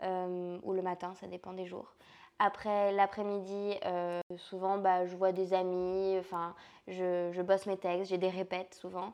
euh, 0.03 0.59
ou 0.63 0.73
le 0.73 0.81
matin, 0.81 1.13
ça 1.15 1.27
dépend 1.27 1.53
des 1.53 1.65
jours. 1.65 1.93
Après 2.39 2.91
l'après-midi, 2.91 3.75
euh, 3.85 4.19
souvent 4.35 4.77
bah, 4.77 5.05
je 5.07 5.15
vois 5.15 5.31
des 5.31 5.53
amis, 5.53 6.17
enfin 6.19 6.53
je, 6.87 7.31
je 7.31 7.41
bosse 7.41 7.65
mes 7.65 7.77
textes, 7.77 8.09
j'ai 8.11 8.17
des 8.19 8.29
répètes 8.29 8.75
souvent. 8.75 9.13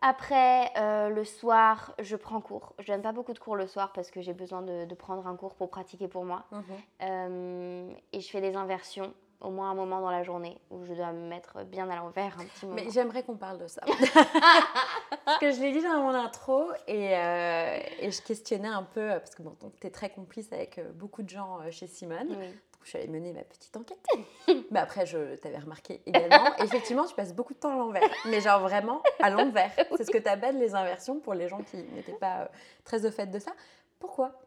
Après 0.00 0.70
euh, 0.76 1.08
le 1.08 1.24
soir, 1.24 1.94
je 1.98 2.14
prends 2.14 2.40
cours. 2.40 2.74
Je 2.78 2.86
donne 2.86 3.02
pas 3.02 3.12
beaucoup 3.12 3.32
de 3.32 3.38
cours 3.38 3.56
le 3.56 3.66
soir 3.66 3.92
parce 3.92 4.10
que 4.10 4.20
j'ai 4.20 4.32
besoin 4.32 4.62
de, 4.62 4.84
de 4.84 4.94
prendre 4.94 5.26
un 5.26 5.36
cours 5.36 5.54
pour 5.54 5.70
pratiquer 5.70 6.06
pour 6.06 6.24
moi. 6.24 6.44
Mhm. 6.52 6.62
Euh, 7.02 7.90
et 8.12 8.20
je 8.20 8.28
fais 8.28 8.40
des 8.40 8.54
inversions, 8.54 9.12
au 9.40 9.50
moins 9.50 9.70
un 9.70 9.74
moment 9.74 10.00
dans 10.00 10.10
la 10.10 10.22
journée 10.22 10.60
où 10.70 10.84
je 10.84 10.94
dois 10.94 11.12
me 11.12 11.28
mettre 11.28 11.64
bien 11.64 11.90
à 11.90 11.96
l'envers 11.96 12.38
un 12.38 12.44
petit 12.44 12.66
moment. 12.66 12.76
Mais 12.76 12.90
j'aimerais 12.90 13.24
qu'on 13.24 13.36
parle 13.36 13.58
de 13.58 13.66
ça. 13.66 13.82
parce 15.24 15.38
que 15.38 15.50
je 15.50 15.60
l'ai 15.60 15.72
dit 15.72 15.82
dans 15.82 16.00
mon 16.00 16.14
intro 16.14 16.70
et, 16.86 17.16
euh, 17.16 17.78
et 17.98 18.12
je 18.12 18.22
questionnais 18.22 18.68
un 18.68 18.84
peu, 18.84 19.08
parce 19.08 19.34
que 19.34 19.42
bon, 19.42 19.56
tu 19.80 19.86
es 19.86 19.90
très 19.90 20.10
complice 20.10 20.52
avec 20.52 20.80
beaucoup 20.94 21.22
de 21.22 21.28
gens 21.28 21.58
chez 21.70 21.88
Simone. 21.88 22.36
Oui. 22.38 22.56
Donc, 22.78 22.84
je 22.84 22.90
suis 22.90 22.98
allée 22.98 23.08
mener 23.08 23.32
ma 23.32 23.42
petite 23.42 23.76
enquête. 23.76 24.06
Mais 24.70 24.78
après, 24.78 25.04
je 25.04 25.34
t'avais 25.36 25.58
remarqué 25.58 26.00
également. 26.06 26.56
Effectivement, 26.62 27.04
tu 27.06 27.14
passes 27.14 27.34
beaucoup 27.34 27.52
de 27.52 27.58
temps 27.58 27.72
à 27.72 27.76
l'envers. 27.76 28.08
Mais 28.26 28.40
genre 28.40 28.60
vraiment 28.60 29.02
à 29.18 29.30
l'envers. 29.30 29.72
C'est 29.96 30.04
ce 30.04 30.10
que 30.12 30.18
tu 30.18 30.28
appelles 30.28 30.58
les 30.58 30.76
inversions 30.76 31.18
pour 31.18 31.34
les 31.34 31.48
gens 31.48 31.60
qui 31.62 31.76
n'étaient 31.76 32.12
pas 32.12 32.42
euh, 32.42 32.46
très 32.84 33.04
au 33.04 33.10
fait 33.10 33.26
de 33.26 33.40
ça. 33.40 33.52
Pourquoi? 33.98 34.40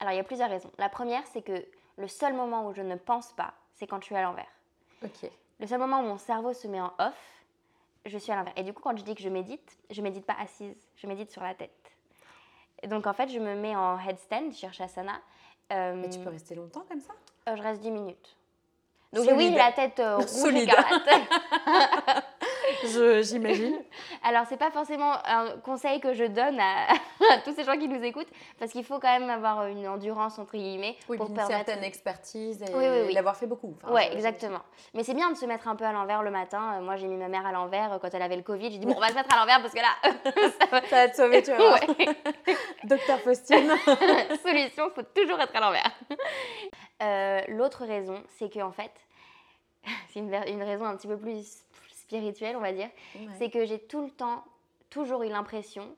Alors 0.00 0.12
il 0.12 0.16
y 0.16 0.20
a 0.20 0.24
plusieurs 0.24 0.50
raisons. 0.50 0.70
La 0.76 0.90
première, 0.90 1.22
c'est 1.32 1.40
que 1.40 1.64
le 1.96 2.08
seul 2.08 2.34
moment 2.34 2.66
où 2.66 2.74
je 2.74 2.82
ne 2.82 2.96
pense 2.96 3.32
pas, 3.32 3.54
c'est 3.72 3.86
quand 3.86 4.00
je 4.00 4.06
suis 4.06 4.16
à 4.16 4.22
l'envers. 4.22 4.52
Ok. 5.02 5.30
Le 5.60 5.66
seul 5.66 5.78
moment 5.78 6.00
où 6.00 6.04
mon 6.04 6.18
cerveau 6.18 6.52
se 6.52 6.68
met 6.68 6.80
en 6.80 6.92
off, 6.98 7.44
je 8.04 8.18
suis 8.18 8.32
à 8.32 8.36
l'envers. 8.36 8.52
Et 8.56 8.64
du 8.64 8.74
coup, 8.74 8.82
quand 8.82 8.96
je 8.98 9.02
dis 9.02 9.14
que 9.14 9.22
je 9.22 9.30
médite, 9.30 9.78
je 9.90 10.02
médite 10.02 10.26
pas 10.26 10.36
assise, 10.38 10.76
je 10.96 11.06
médite 11.06 11.30
sur 11.30 11.42
la 11.42 11.54
tête. 11.54 11.70
Et 12.82 12.88
donc 12.88 13.06
en 13.06 13.14
fait, 13.14 13.28
je 13.28 13.38
me 13.38 13.54
mets 13.54 13.76
en 13.76 13.98
headstand, 13.98 14.52
Shirshasana. 14.52 15.14
Euh, 15.14 15.16
Mais 15.70 16.08
tu 16.10 16.18
peux 16.18 16.30
rester 16.30 16.54
longtemps 16.54 16.84
comme 16.88 17.00
ça? 17.00 17.12
euh, 17.48 17.56
je 17.56 17.62
reste 17.62 17.80
10 17.80 17.90
minutes. 17.90 18.36
Donc 19.12 19.24
Solide. 19.26 19.38
oui, 19.50 19.54
la 19.56 19.72
tête 19.72 19.98
euh, 20.00 20.16
rouge 20.18 20.26
Solide. 20.26 20.62
écarlate. 20.68 21.08
J'imagine. 23.22 23.78
Alors, 24.22 24.44
c'est 24.48 24.56
pas 24.56 24.70
forcément 24.70 25.12
un 25.24 25.58
conseil 25.58 26.00
que 26.00 26.14
je 26.14 26.24
donne 26.24 26.58
à, 26.60 26.88
tous 27.44 27.54
ces 27.54 27.64
gens 27.64 27.76
qui 27.78 27.88
nous 27.88 28.02
écoutent, 28.02 28.30
parce 28.58 28.72
qu'il 28.72 28.84
faut 28.84 28.98
quand 28.98 29.18
même 29.18 29.30
avoir 29.30 29.66
une 29.66 29.86
endurance, 29.88 30.38
entre 30.38 30.56
guillemets, 30.56 30.96
oui, 31.08 31.16
pour 31.16 31.28
une 31.28 31.34
permettre... 31.34 31.64
certaine 31.64 31.84
expertise 31.84 32.62
et 32.62 32.74
Oui, 32.74 32.84
oui, 32.88 33.02
oui. 33.06 33.12
l'avoir 33.14 33.36
fait 33.36 33.46
beaucoup. 33.46 33.76
Enfin, 33.82 33.92
ouais, 33.92 34.12
exactement. 34.14 34.60
Mais 34.94 35.04
c'est 35.04 35.14
bien 35.14 35.30
de 35.30 35.36
se 35.36 35.46
mettre 35.46 35.68
un 35.68 35.76
peu 35.76 35.84
à 35.84 35.92
l'envers 35.92 36.22
le 36.22 36.30
matin. 36.30 36.74
Euh, 36.74 36.82
moi, 36.82 36.96
j'ai 36.96 37.06
mis 37.06 37.16
ma 37.16 37.28
mère 37.28 37.46
à 37.46 37.52
l'envers 37.52 37.92
euh, 37.92 37.98
quand 37.98 38.12
elle 38.12 38.22
avait 38.22 38.36
le 38.36 38.42
Covid. 38.42 38.70
J'ai 38.72 38.78
dit, 38.78 38.86
bon, 38.86 38.94
on 38.96 39.00
va 39.00 39.08
se 39.08 39.14
mettre 39.14 39.34
à 39.34 39.38
l'envers 39.38 39.60
parce 39.60 39.74
que 39.74 39.80
là, 39.80 39.94
ça, 40.60 40.66
va... 40.70 40.86
ça 40.86 40.96
va 40.96 41.08
te 41.08 41.16
sauver, 41.16 41.42
tu 41.42 41.52
vois. 41.52 41.80
Docteur 42.84 43.18
Faustine. 43.20 43.70
Solution, 44.42 44.88
il 44.88 44.92
faut 44.94 45.02
toujours 45.14 45.40
être 45.40 45.54
à 45.56 45.60
l'envers. 45.60 45.90
Euh, 47.02 47.40
l'autre 47.48 47.84
raison, 47.84 48.22
c'est 48.38 48.52
que 48.52 48.60
en 48.60 48.72
fait, 48.72 48.92
c'est 50.12 50.20
une, 50.20 50.32
une, 50.46 50.62
raison 50.62 50.84
un 50.84 50.96
petit 50.96 51.08
peu 51.08 51.16
plus 51.16 51.64
spirituelle, 52.16 52.56
on 52.56 52.60
va 52.60 52.72
dire, 52.72 52.90
c'est 53.38 53.48
que 53.50 53.64
j'ai 53.64 53.78
tout 53.78 54.02
le 54.02 54.10
temps, 54.10 54.44
toujours 54.90 55.22
eu 55.22 55.28
l'impression 55.28 55.96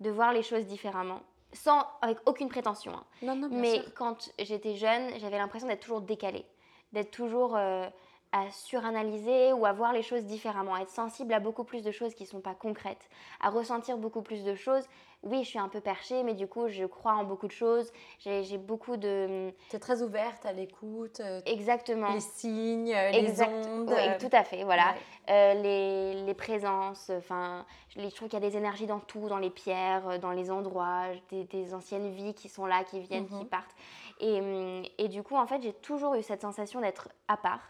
de 0.00 0.10
voir 0.10 0.32
les 0.32 0.42
choses 0.42 0.66
différemment, 0.66 1.20
sans, 1.52 1.84
avec 2.02 2.18
aucune 2.26 2.48
prétention. 2.48 2.92
Hein. 2.92 3.04
Non, 3.22 3.34
non, 3.34 3.48
bien 3.48 3.58
Mais 3.58 3.74
sûr. 3.74 3.94
quand 3.94 4.30
j'étais 4.38 4.76
jeune, 4.76 5.18
j'avais 5.18 5.38
l'impression 5.38 5.66
d'être 5.66 5.80
toujours 5.80 6.02
décalée, 6.02 6.44
d'être 6.92 7.10
toujours 7.10 7.56
euh, 7.56 7.88
à 8.32 8.50
suranalyser 8.50 9.52
ou 9.52 9.64
à 9.66 9.72
voir 9.72 9.92
les 9.92 10.02
choses 10.02 10.24
différemment, 10.24 10.74
à 10.74 10.80
être 10.80 10.90
sensible 10.90 11.32
à 11.32 11.40
beaucoup 11.40 11.64
plus 11.64 11.82
de 11.82 11.90
choses 11.90 12.14
qui 12.14 12.24
ne 12.24 12.28
sont 12.28 12.40
pas 12.40 12.54
concrètes, 12.54 13.08
à 13.40 13.50
ressentir 13.50 13.96
beaucoup 13.96 14.22
plus 14.22 14.44
de 14.44 14.54
choses. 14.54 14.84
Oui, 15.22 15.42
je 15.42 15.48
suis 15.48 15.58
un 15.58 15.68
peu 15.68 15.80
perchée, 15.80 16.22
mais 16.22 16.34
du 16.34 16.46
coup, 16.46 16.68
je 16.68 16.84
crois 16.84 17.14
en 17.14 17.24
beaucoup 17.24 17.46
de 17.46 17.52
choses. 17.52 17.90
J'ai 18.20 18.58
beaucoup 18.58 18.96
de... 18.96 19.50
Tu 19.70 19.76
es 19.76 19.78
très 19.78 20.02
ouverte 20.02 20.44
à 20.44 20.52
l'écoute. 20.52 21.20
euh, 21.20 21.40
Exactement. 21.46 22.12
Les 22.12 22.20
signes, 22.20 22.92
euh, 22.94 23.10
Exact. 23.12 23.50
les 23.50 23.66
ondes. 23.68 23.88
Oui, 23.90 23.96
euh, 23.98 24.18
tout 24.18 24.28
à 24.32 24.44
fait, 24.44 24.62
voilà. 24.64 24.92
ouais. 24.92 24.98
Euh, 25.30 25.54
les, 25.54 26.22
les 26.24 26.34
présences, 26.34 27.10
enfin, 27.16 27.64
je, 27.96 28.06
trouve 28.14 28.28
qu'il 28.28 28.38
y 28.40 28.44
a 28.46 28.48
des 28.48 28.56
énergies 28.56 28.86
dans 28.86 29.00
tout, 29.00 29.28
dans 29.28 29.38
les 29.38 29.50
pierres, 29.50 30.20
dans 30.20 30.30
les 30.32 30.50
endroits, 30.50 31.06
des, 31.30 31.44
des 31.44 31.74
anciennes 31.74 32.10
vies 32.12 32.34
qui 32.34 32.48
sont 32.48 32.66
là, 32.66 32.84
qui 32.84 33.00
viennent, 33.00 33.26
qui 33.26 33.34
Mhm. 33.34 33.46
partent. 33.48 33.74
Et, 34.20 34.40
hum, 34.40 34.82
et 34.98 35.08
du 35.08 35.22
coup, 35.22 35.36
en 35.36 35.46
fait, 35.46 35.62
j'ai 35.62 35.72
toujours 35.72 36.14
eu 36.14 36.22
cette 36.22 36.42
sensation 36.42 36.80
d'être 36.80 37.08
à 37.26 37.36
part 37.36 37.62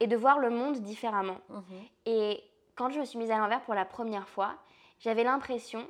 et 0.00 0.06
de 0.06 0.16
voir 0.16 0.38
le 0.38 0.50
monde 0.50 0.76
différemment. 0.80 1.38
Mhm. 1.48 1.62
Et 2.06 2.42
quand 2.76 2.90
je 2.90 3.00
me 3.00 3.04
suis 3.04 3.18
mise 3.18 3.30
à 3.30 3.38
l'envers 3.38 3.60
pour 3.62 3.74
la 3.74 3.84
première 3.84 4.28
fois, 4.28 4.54
j'avais 5.00 5.24
l'impression 5.24 5.86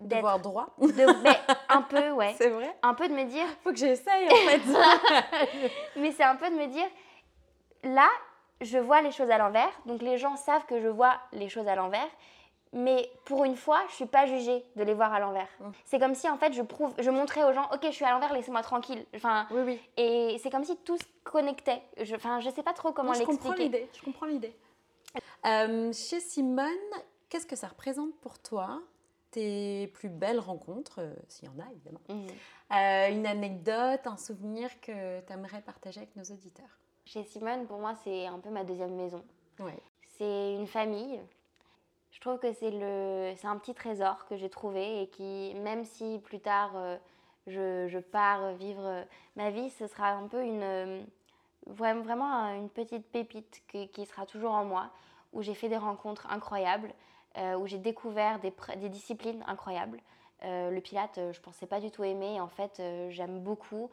De 0.00 0.16
voir 0.16 0.38
droit. 0.38 0.74
de- 0.78 1.22
mais 1.22 1.36
un 1.68 1.82
peu, 1.82 2.10
ouais. 2.12 2.34
C'est 2.38 2.50
vrai. 2.50 2.74
Un 2.82 2.94
peu 2.94 3.08
de 3.08 3.14
me 3.14 3.24
dire, 3.24 3.46
Faut 3.64 3.70
que 3.70 3.76
j'essaye 3.78 4.28
en 4.30 4.36
fait. 4.48 4.60
Mais 5.96 6.12
c'est 6.12 6.24
un 6.24 6.36
peu 6.36 6.48
de 6.50 6.54
me 6.54 6.66
dire, 6.66 6.86
là, 7.82 8.08
je 8.60 8.78
vois 8.78 9.02
les 9.02 9.10
choses 9.12 9.30
à 9.30 9.38
l'envers, 9.38 9.70
donc 9.86 10.02
les 10.02 10.16
gens 10.18 10.36
savent 10.36 10.64
que 10.66 10.80
je 10.80 10.88
vois 10.88 11.14
les 11.32 11.48
choses 11.48 11.68
à 11.68 11.74
l'envers, 11.74 12.08
mais 12.72 13.10
pour 13.24 13.44
une 13.44 13.56
fois, 13.56 13.80
je 13.88 13.94
suis 13.94 14.06
pas 14.06 14.26
jugée 14.26 14.64
de 14.76 14.82
les 14.82 14.94
voir 14.94 15.12
à 15.12 15.20
l'envers. 15.20 15.48
Mm. 15.60 15.70
C'est 15.84 15.98
comme 15.98 16.14
si 16.14 16.28
en 16.28 16.36
fait, 16.36 16.52
je 16.52 16.62
prouve, 16.62 16.94
je 16.98 17.10
montrais 17.10 17.44
aux 17.44 17.52
gens, 17.52 17.68
ok, 17.72 17.80
je 17.84 17.90
suis 17.90 18.04
à 18.04 18.10
l'envers, 18.12 18.32
laissez-moi 18.32 18.62
tranquille. 18.62 19.04
Enfin, 19.14 19.46
oui, 19.50 19.60
oui. 19.64 19.80
et 19.96 20.38
c'est 20.42 20.50
comme 20.50 20.64
si 20.64 20.76
tout 20.78 20.96
se 20.96 21.04
connectait. 21.24 21.82
Je, 22.00 22.14
enfin, 22.14 22.40
je 22.40 22.50
sais 22.50 22.62
pas 22.62 22.72
trop 22.72 22.92
comment 22.92 23.10
Moi, 23.12 23.18
je 23.18 23.24
comprends 23.24 23.50
l'expliquer. 23.50 23.78
l'idée. 23.78 23.90
Je 23.96 24.02
comprends 24.04 24.26
l'idée. 24.26 24.54
Euh, 25.46 25.92
chez 25.92 26.20
Simone, 26.20 26.66
qu'est-ce 27.28 27.46
que 27.46 27.56
ça 27.56 27.68
représente 27.68 28.14
pour 28.20 28.38
toi 28.38 28.80
tes 29.30 29.88
plus 29.88 30.08
belles 30.08 30.40
rencontres, 30.40 31.00
euh, 31.00 31.14
s'il 31.28 31.48
y 31.48 31.50
en 31.50 31.58
a 31.58 31.70
évidemment? 31.70 32.00
Mhm. 32.08 32.26
Euh, 32.72 33.10
Une 33.10 33.26
anecdote, 33.26 34.06
un 34.06 34.16
souvenir 34.16 34.80
que 34.80 35.20
tu 35.20 35.32
aimerais 35.32 35.60
partager 35.62 36.00
avec 36.00 36.16
nos 36.16 36.24
auditeurs? 36.24 36.78
Chez 37.04 37.24
Simone, 37.24 37.66
pour 37.66 37.78
moi, 37.78 37.94
c'est 38.04 38.26
un 38.26 38.38
peu 38.38 38.50
ma 38.50 38.64
deuxième 38.64 38.94
maison. 38.94 39.24
Ouais. 39.58 39.78
C'est 40.18 40.54
une 40.54 40.66
famille. 40.66 41.20
Je 42.18 42.22
trouve 42.22 42.40
que 42.40 42.52
c'est 42.52 42.72
le, 42.72 43.32
c'est 43.36 43.46
un 43.46 43.56
petit 43.58 43.74
trésor 43.74 44.26
que 44.26 44.36
j'ai 44.36 44.50
trouvé 44.50 45.02
et 45.02 45.06
qui, 45.06 45.54
même 45.62 45.84
si 45.84 46.18
plus 46.18 46.40
tard 46.40 46.72
euh, 46.74 46.96
je, 47.46 47.98
pars 48.00 48.54
vivre 48.54 48.84
euh, 48.84 49.04
ma 49.36 49.50
vie, 49.50 49.70
ce 49.70 49.86
sera 49.86 50.08
un 50.08 50.26
peu 50.26 50.42
une, 50.42 50.64
euh, 50.64 51.00
vraiment, 51.66 52.52
une 52.56 52.70
petite 52.70 53.06
pépite 53.06 53.62
qui, 53.68 53.86
qui 53.90 54.04
sera 54.04 54.26
toujours 54.26 54.50
en 54.50 54.64
moi, 54.64 54.90
où 55.32 55.42
j'ai 55.42 55.54
fait 55.54 55.68
des 55.68 55.76
rencontres 55.76 56.26
incroyables, 56.28 56.92
où 57.60 57.68
j'ai 57.68 57.78
découvert 57.78 58.40
des 58.40 58.88
disciplines 58.88 59.44
incroyables. 59.46 60.00
Euh, 60.44 60.70
le 60.70 60.80
pilate, 60.80 61.18
euh, 61.18 61.32
je 61.32 61.40
pensais 61.40 61.66
pas 61.66 61.80
du 61.80 61.90
tout 61.90 62.04
aimer. 62.04 62.40
En 62.40 62.46
fait, 62.48 62.78
euh, 62.80 63.08
j'aime 63.10 63.40
beaucoup. 63.40 63.90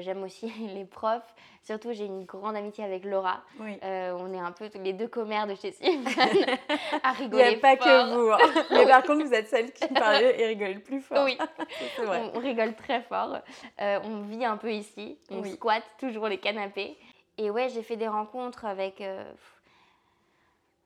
J'aime 0.00 0.22
aussi 0.22 0.52
les 0.74 0.84
profs. 0.84 1.34
Surtout, 1.64 1.92
j'ai 1.92 2.04
une 2.04 2.24
grande 2.26 2.54
amitié 2.56 2.84
avec 2.84 3.06
Laura. 3.06 3.40
Oui. 3.58 3.78
On 3.82 4.32
est 4.34 4.38
un 4.38 4.52
peu 4.52 4.68
tous 4.68 4.82
les 4.82 4.92
deux 4.92 5.08
commères 5.08 5.46
de 5.46 5.54
chez 5.54 5.72
Simone 5.72 6.04
à 7.02 7.14
Il 7.20 7.30
n'y 7.30 7.42
rigoler 7.42 7.54
a 7.56 7.58
pas 7.58 7.76
fort. 7.78 7.86
que 7.86 8.14
vous. 8.14 8.30
hein. 8.32 8.64
Mais 8.70 8.86
par 8.88 9.02
contre, 9.02 9.24
vous 9.24 9.32
êtes 9.32 9.48
celle 9.48 9.72
qui 9.72 9.88
parlait 9.88 10.38
et 10.38 10.46
rigolait 10.46 10.74
le 10.74 10.80
plus 10.82 11.00
fort. 11.00 11.24
Oui, 11.24 11.38
vrai. 12.04 12.20
on, 12.34 12.36
on 12.36 12.40
rigole 12.40 12.74
très 12.74 13.00
fort. 13.00 13.38
On 13.80 14.20
vit 14.22 14.44
un 14.44 14.58
peu 14.58 14.70
ici. 14.72 15.16
On 15.30 15.40
Oui. 15.40 15.52
squatte 15.52 15.84
toujours 15.98 16.28
les 16.28 16.38
canapés. 16.38 16.98
Et 17.38 17.48
ouais, 17.50 17.70
j'ai 17.70 17.82
fait 17.82 17.96
des 17.96 18.08
rencontres 18.08 18.66
avec. 18.66 19.02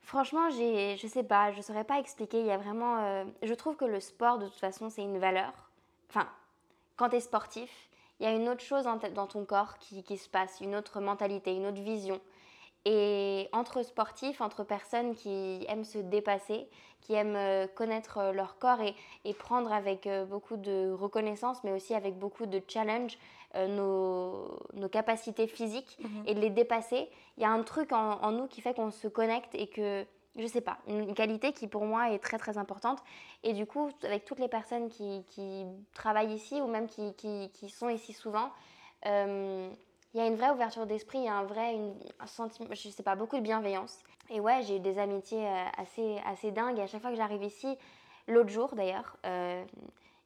Franchement, 0.06 0.50
j'ai, 0.50 0.96
je 0.98 1.08
sais 1.08 1.24
pas, 1.24 1.50
je 1.50 1.60
saurais 1.60 1.82
pas 1.82 1.98
expliquer. 1.98 2.38
Il 2.38 2.46
y 2.46 2.52
a 2.52 2.58
vraiment. 2.58 2.98
euh, 3.02 3.24
Je 3.42 3.52
trouve 3.54 3.74
que 3.74 3.84
le 3.84 3.98
sport, 3.98 4.38
de 4.38 4.46
toute 4.46 4.54
façon, 4.60 4.88
c'est 4.88 5.02
une 5.02 5.18
valeur. 5.18 5.52
Enfin, 6.08 6.28
quand 6.96 7.08
tu 7.08 7.16
es 7.16 7.20
sportif, 7.20 7.88
il 8.20 8.24
y 8.24 8.28
a 8.28 8.32
une 8.32 8.48
autre 8.48 8.60
chose 8.60 8.84
dans, 8.84 9.26
ton 9.26 9.44
corps 9.44 9.78
qui, 9.78 10.04
qui 10.04 10.16
se 10.16 10.28
passe, 10.28 10.60
une 10.60 10.76
autre 10.76 11.00
mentalité, 11.00 11.56
une 11.56 11.66
autre 11.66 11.82
vision. 11.82 12.20
Et 12.84 13.48
entre 13.50 13.82
sportifs, 13.82 14.40
entre 14.40 14.62
personnes 14.62 15.16
qui 15.16 15.64
aiment 15.68 15.84
se 15.84 15.98
dépasser, 15.98 16.68
qui 17.00 17.14
aiment 17.14 17.34
euh, 17.34 17.66
connaître 17.66 18.18
euh, 18.18 18.32
leur 18.32 18.58
corps 18.58 18.80
et, 18.80 18.94
et 19.24 19.34
prendre 19.34 19.72
avec 19.72 20.08
beaucoup 20.30 20.56
de 20.56 20.92
reconnaissance, 20.92 21.64
mais 21.64 21.72
aussi 21.72 21.94
avec 21.94 22.16
beaucoup 22.16 22.46
de 22.46 22.62
challenge 22.68 23.18
nos, 23.66 24.58
nos 24.74 24.88
capacités 24.88 25.46
physiques 25.46 25.96
Mhm. 26.00 26.22
et 26.26 26.34
de 26.34 26.40
les 26.40 26.50
dépasser, 26.50 27.08
il 27.36 27.42
y 27.42 27.46
a 27.46 27.50
un 27.50 27.62
truc 27.62 27.92
en, 27.92 28.20
en 28.22 28.30
nous 28.32 28.46
qui 28.46 28.60
fait 28.60 28.74
qu'on 28.74 28.90
se 28.90 29.08
connecte 29.08 29.54
et 29.54 29.68
que, 29.68 30.04
je 30.38 30.46
sais 30.46 30.60
pas, 30.60 30.76
une, 30.86 31.14
qualité 31.14 31.52
qui 31.52 31.66
pour 31.68 31.84
moi 31.86 32.10
est 32.12 32.18
très 32.18 32.38
très 32.38 32.58
importante. 32.58 32.98
Et 33.42 33.52
du 33.54 33.64
coup, 33.66 33.88
avec 34.04 34.24
toutes 34.24 34.38
les 34.40 34.48
personnes 34.48 34.88
qui, 34.90 35.24
qui 35.28 35.64
travaillent 35.94 36.34
ici 36.34 36.60
ou 36.60 36.66
même 36.66 36.86
qui, 36.88 37.14
qui, 37.14 37.50
qui 37.54 37.70
sont 37.70 37.88
ici 37.88 38.12
souvent, 38.12 38.50
euh, 39.06 39.70
il 40.14 40.20
y 40.20 40.22
a 40.22 40.26
une 40.26 40.36
vraie 40.36 40.50
ouverture 40.50 40.86
d'esprit, 40.86 41.18
il 41.18 41.24
y 41.24 41.28
a 41.28 41.34
un 41.34 41.44
vrai 41.44 41.74
une- 41.74 41.94
un 42.20 42.26
sentiment, 42.26 42.68
je 42.72 42.88
sais 42.88 43.02
pas, 43.02 43.16
beaucoup 43.16 43.36
de 43.36 43.42
bienveillance. 43.42 43.98
Et 44.30 44.40
ouais, 44.40 44.62
j'ai 44.62 44.76
eu 44.76 44.80
des 44.80 44.98
amitiés 44.98 45.46
euh, 45.46 45.64
assez, 45.78 46.18
assez 46.26 46.50
dingues. 46.52 46.78
Et 46.78 46.82
à 46.82 46.86
chaque 46.86 47.02
fois 47.02 47.10
que 47.10 47.16
j'arrive 47.16 47.42
ici, 47.42 47.76
l'autre 48.26 48.48
jour 48.50 48.74
d'ailleurs, 48.74 49.16
euh, 49.26 49.62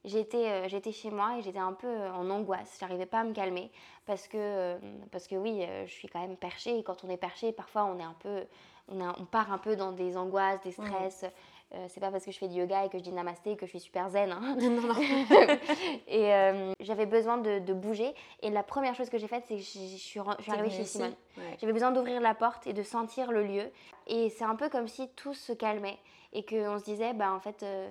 j'étais 0.05 0.49
euh, 0.49 0.69
j'étais 0.69 0.93
chez 0.93 1.11
moi 1.11 1.37
et 1.39 1.43
j'étais 1.43 1.59
un 1.59 1.73
peu 1.73 1.87
euh, 1.89 2.13
en 2.13 2.29
angoisse. 2.31 2.77
J'arrivais 2.81 3.07
pas 3.07 3.21
à 3.21 3.25
me 3.25 3.33
calmer 3.33 3.71
parce 4.07 4.29
que, 4.29 4.37
euh, 4.39 4.79
parce 5.13 5.27
que 5.27 5.37
oui, 5.37 5.65
je 5.87 5.91
suis 5.93 6.09
quand 6.09 6.21
même 6.21 6.37
perchée. 6.37 6.79
Et 6.79 6.83
quand 6.83 7.05
on 7.05 7.09
est 7.11 7.17
perché, 7.17 7.53
parfois 7.53 7.85
on 7.85 7.99
est 7.99 8.03
un 8.05 8.17
peu, 8.21 8.45
on, 8.89 9.01
un- 9.01 9.15
on 9.21 9.25
part 9.25 9.53
un 9.53 9.59
peu 9.59 9.77
dans 9.77 9.93
des 9.93 10.17
angoisses, 10.17 10.61
des 10.63 10.73
stress. 10.73 11.25
Euh, 11.73 11.87
c'est 11.89 12.01
pas 12.01 12.11
parce 12.11 12.25
que 12.25 12.33
je 12.33 12.39
fais 12.39 12.49
du 12.49 12.59
yoga 12.59 12.85
et 12.85 12.89
que 12.89 12.99
je 12.99 13.03
dis 13.05 13.13
namasté 13.13 13.57
que 13.57 13.65
je 13.65 13.71
suis 13.71 13.79
super 13.81 14.09
zen. 14.11 14.33
hein. 14.33 14.57
Non, 14.61 14.81
non. 14.81 14.95
et 16.09 16.35
euh, 16.35 16.73
j'avais 16.81 17.07
besoin 17.07 17.39
de, 17.39 17.61
de 17.61 17.73
bouger. 17.73 18.13
Et 18.43 18.51
la 18.51 18.65
première 18.65 18.95
chose 18.97 19.09
que 19.09 19.19
j'ai 19.19 19.29
faite, 19.29 19.45
c'est 19.47 19.55
que 19.57 19.61
je 19.63 19.67
je 19.79 19.97
suis, 19.97 20.21
je 20.41 20.51
arrivée 20.51 20.71
chez 20.71 20.83
ici 20.83 20.93
Simone. 20.99 21.15
Ouais. 21.39 21.57
J'avais 21.61 21.73
besoin 21.73 21.93
d'ouvrir 21.93 22.21
la 22.21 22.35
porte 22.35 22.67
et 22.67 22.73
de 22.73 22.83
sentir 22.83 23.31
le 23.31 23.45
lieu. 23.45 23.71
Et 24.09 24.31
c'est 24.31 24.43
un 24.45 24.57
peu 24.57 24.69
comme 24.69 24.89
si 24.89 25.09
tout 25.11 25.35
se 25.35 25.53
calmait 25.53 25.99
et 26.33 26.45
qu'on 26.45 26.79
se 26.81 26.85
disait, 26.85 27.13
bah 27.13 27.33
en 27.33 27.39
fait, 27.39 27.63
euh, 27.63 27.89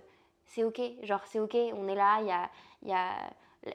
c'est 0.50 0.64
ok, 0.64 0.80
genre 1.04 1.22
c'est 1.26 1.40
ok, 1.40 1.56
on 1.76 1.88
est 1.88 1.96
là, 1.96 2.18
il 2.22 2.28
y 2.28 2.32
a, 2.32 2.50
y 2.84 2.94
a 2.94 3.16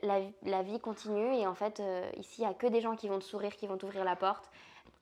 la, 0.03 0.21
la 0.43 0.63
vie 0.63 0.79
continue 0.81 1.35
et 1.37 1.47
en 1.47 1.55
fait, 1.55 1.81
euh, 1.81 2.09
ici, 2.17 2.43
il 2.43 2.45
n'y 2.47 2.51
a 2.51 2.55
que 2.55 2.67
des 2.67 2.81
gens 2.81 2.97
qui 2.97 3.09
vont 3.09 3.19
te 3.19 3.25
sourire, 3.25 3.55
qui 3.57 3.67
vont 3.67 3.77
t'ouvrir 3.77 4.05
la 4.05 4.17
porte. 4.17 4.51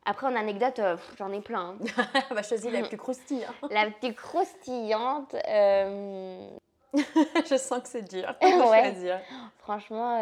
Après, 0.04 0.26
en 0.26 0.34
anecdote, 0.34 0.78
euh, 0.80 0.96
j'en 1.18 1.30
ai 1.32 1.40
plein. 1.40 1.76
hein. 1.80 2.04
On 2.30 2.34
va 2.34 2.42
choisir 2.42 2.72
la 2.72 2.82
plus 2.82 2.96
croustille. 2.96 3.44
hein. 3.44 3.54
la 3.70 3.90
plus 3.90 4.14
croustillante, 4.14 5.34
euh, 5.48 6.48
Je 6.94 7.56
sens 7.56 7.80
que 7.82 7.88
c'est 7.88 8.02
dur 8.02 8.34
de 8.42 8.46
Ouais. 8.68 8.82
choisir. 8.82 9.20
Franchement, 9.58 10.18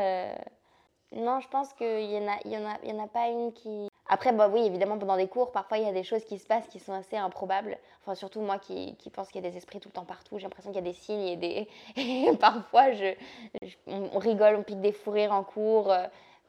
non, 1.13 1.41
je 1.41 1.49
pense 1.49 1.73
qu'il 1.75 2.05
y 2.11 2.19
en 2.19 2.29
a, 2.29 2.37
il 2.45 2.53
y 2.53 2.57
en 2.59 2.67
a, 2.71 2.77
il 2.85 2.91
y 2.91 2.93
en 2.93 3.03
a 3.03 3.09
pas 3.09 3.27
une 3.29 3.53
qui. 3.53 3.89
Après, 4.12 4.33
bah 4.33 4.49
oui, 4.53 4.66
évidemment, 4.66 4.99
pendant 4.99 5.16
des 5.16 5.29
cours, 5.29 5.53
parfois 5.53 5.79
il 5.79 5.85
y 5.85 5.88
a 5.88 5.92
des 5.92 6.03
choses 6.03 6.25
qui 6.25 6.38
se 6.40 6.46
passent 6.46 6.66
qui 6.66 6.81
sont 6.81 6.92
assez 6.92 7.16
improbables. 7.16 7.79
Enfin, 8.03 8.16
surtout 8.16 8.40
moi 8.40 8.59
qui, 8.59 8.96
qui 8.96 9.09
pense 9.09 9.29
qu'il 9.31 9.42
y 9.42 9.46
a 9.46 9.51
des 9.51 9.57
esprits 9.57 9.79
tout 9.79 9.88
le 9.88 9.92
temps 9.94 10.05
partout. 10.05 10.37
J'ai 10.38 10.42
l'impression 10.44 10.73
qu'il 10.73 10.85
y 10.85 10.88
a 10.88 10.90
des 10.90 10.96
signes 10.99 11.27
et 11.29 11.37
des. 11.37 11.68
Et 11.96 12.37
parfois, 12.37 12.90
je, 12.92 13.14
je- 13.62 13.77
on 13.87 14.18
rigole, 14.18 14.57
on 14.57 14.62
pique 14.64 14.81
des 14.81 14.90
fous 14.92 15.12
rires 15.12 15.33
en 15.33 15.44
cours. 15.44 15.92
euh, 15.92 16.07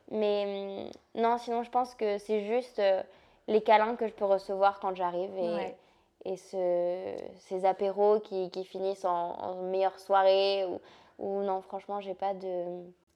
Mais 0.10 0.89
hum, 1.15 1.21
non, 1.21 1.38
sinon, 1.38 1.62
je 1.63 1.69
pense 1.69 1.93
que 1.93 2.17
c'est 2.17 2.41
juste 2.47 2.80
euh, 2.80 3.04
les 3.47 3.62
câlins 3.62 3.95
que 3.95 4.08
je 4.08 4.13
peux 4.13 4.26
recevoir 4.26 4.80
quand 4.80 4.95
j'arrive 4.95 5.38
et, 5.38 5.54
Ouais. 5.54 5.78
et 6.26 6.38
ce- 6.38 7.15
ces 7.41 7.63
apéros 7.65 8.19
qui, 8.21 8.50
qui 8.50 8.65
finissent 8.65 9.06
en, 9.06 9.34
en 9.39 9.56
meilleure 9.63 10.00
soirée. 10.00 10.65
Ou, 10.65 10.80
ou 11.19 11.41
non, 11.43 11.62
franchement, 11.62 12.02
j'ai 12.02 12.15
pas 12.15 12.34
de. 12.34 12.65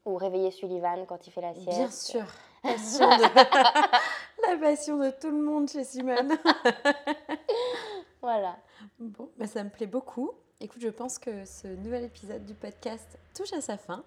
Ou 0.06 0.18
réveiller 0.18 0.52
Sullivan 0.52 1.06
quand 1.08 1.26
il 1.26 1.32
fait 1.32 1.42
la 1.42 1.56
sieste. 1.56 1.68
Bien 1.76 1.90
sûr. 1.90 2.26
Passion 2.62 3.10
de- 3.10 3.24
la 4.50 4.58
passion 4.58 4.98
de 4.98 5.10
tout 5.12 5.32
le 5.32 5.42
monde 5.42 5.70
chez 5.70 5.84
Simone. 5.84 6.38
Voilà. 8.22 8.58
Bon, 8.98 9.30
bah, 9.38 9.46
ça 9.46 9.64
me 9.64 9.70
plaît 9.70 9.86
beaucoup. 9.86 10.32
Écoute, 10.60 10.82
je 10.82 10.90
pense 10.90 11.20
que 11.20 11.46
ce 11.46 11.68
nouvel 11.68 12.04
épisode 12.06 12.44
du 12.44 12.56
podcast 12.56 13.20
touche 13.36 13.54
à 13.54 13.62
sa 13.62 13.78
fin. 13.78 14.04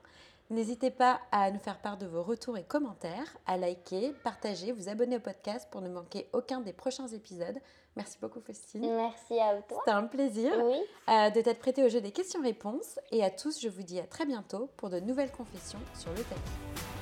N'hésitez 0.51 0.91
pas 0.91 1.21
à 1.31 1.51
nous 1.53 1.61
faire 1.61 1.79
part 1.79 1.99
de 1.99 2.07
vos 2.07 2.23
retours 2.25 2.57
et 2.59 2.65
commentaires, 2.65 3.37
à 3.47 3.57
liker, 3.57 4.13
partager, 4.25 4.73
vous 4.73 4.89
abonner 4.89 5.17
au 5.19 5.21
podcast 5.21 5.69
pour 5.71 5.83
ne 5.83 5.89
manquer 5.89 6.29
aucun 6.33 6.61
des 6.61 6.73
prochains 6.73 7.07
épisodes. 7.07 7.59
Merci 7.95 8.17
beaucoup 8.21 8.41
Faustine. 8.41 8.91
Merci 8.97 9.39
à 9.39 9.61
toi. 9.63 9.79
C'était 9.85 9.97
un 9.97 10.05
plaisir 10.05 10.53
Oui. 10.65 10.79
euh, 11.11 11.31
de 11.31 11.41
t'être 11.41 11.61
prêté 11.61 11.85
au 11.85 11.89
jeu 11.89 12.01
des 12.01 12.11
questions-réponses. 12.13 12.99
Et 13.13 13.23
à 13.23 13.31
tous, 13.31 13.61
je 13.61 13.69
vous 13.69 13.83
dis 13.83 14.01
à 14.01 14.05
très 14.07 14.27
bientôt 14.27 14.69
pour 14.79 14.89
de 14.91 14.99
nouvelles 14.99 15.31
confessions 15.33 15.81
sur 15.95 16.11
le 16.11 16.23
tapis. 16.25 16.98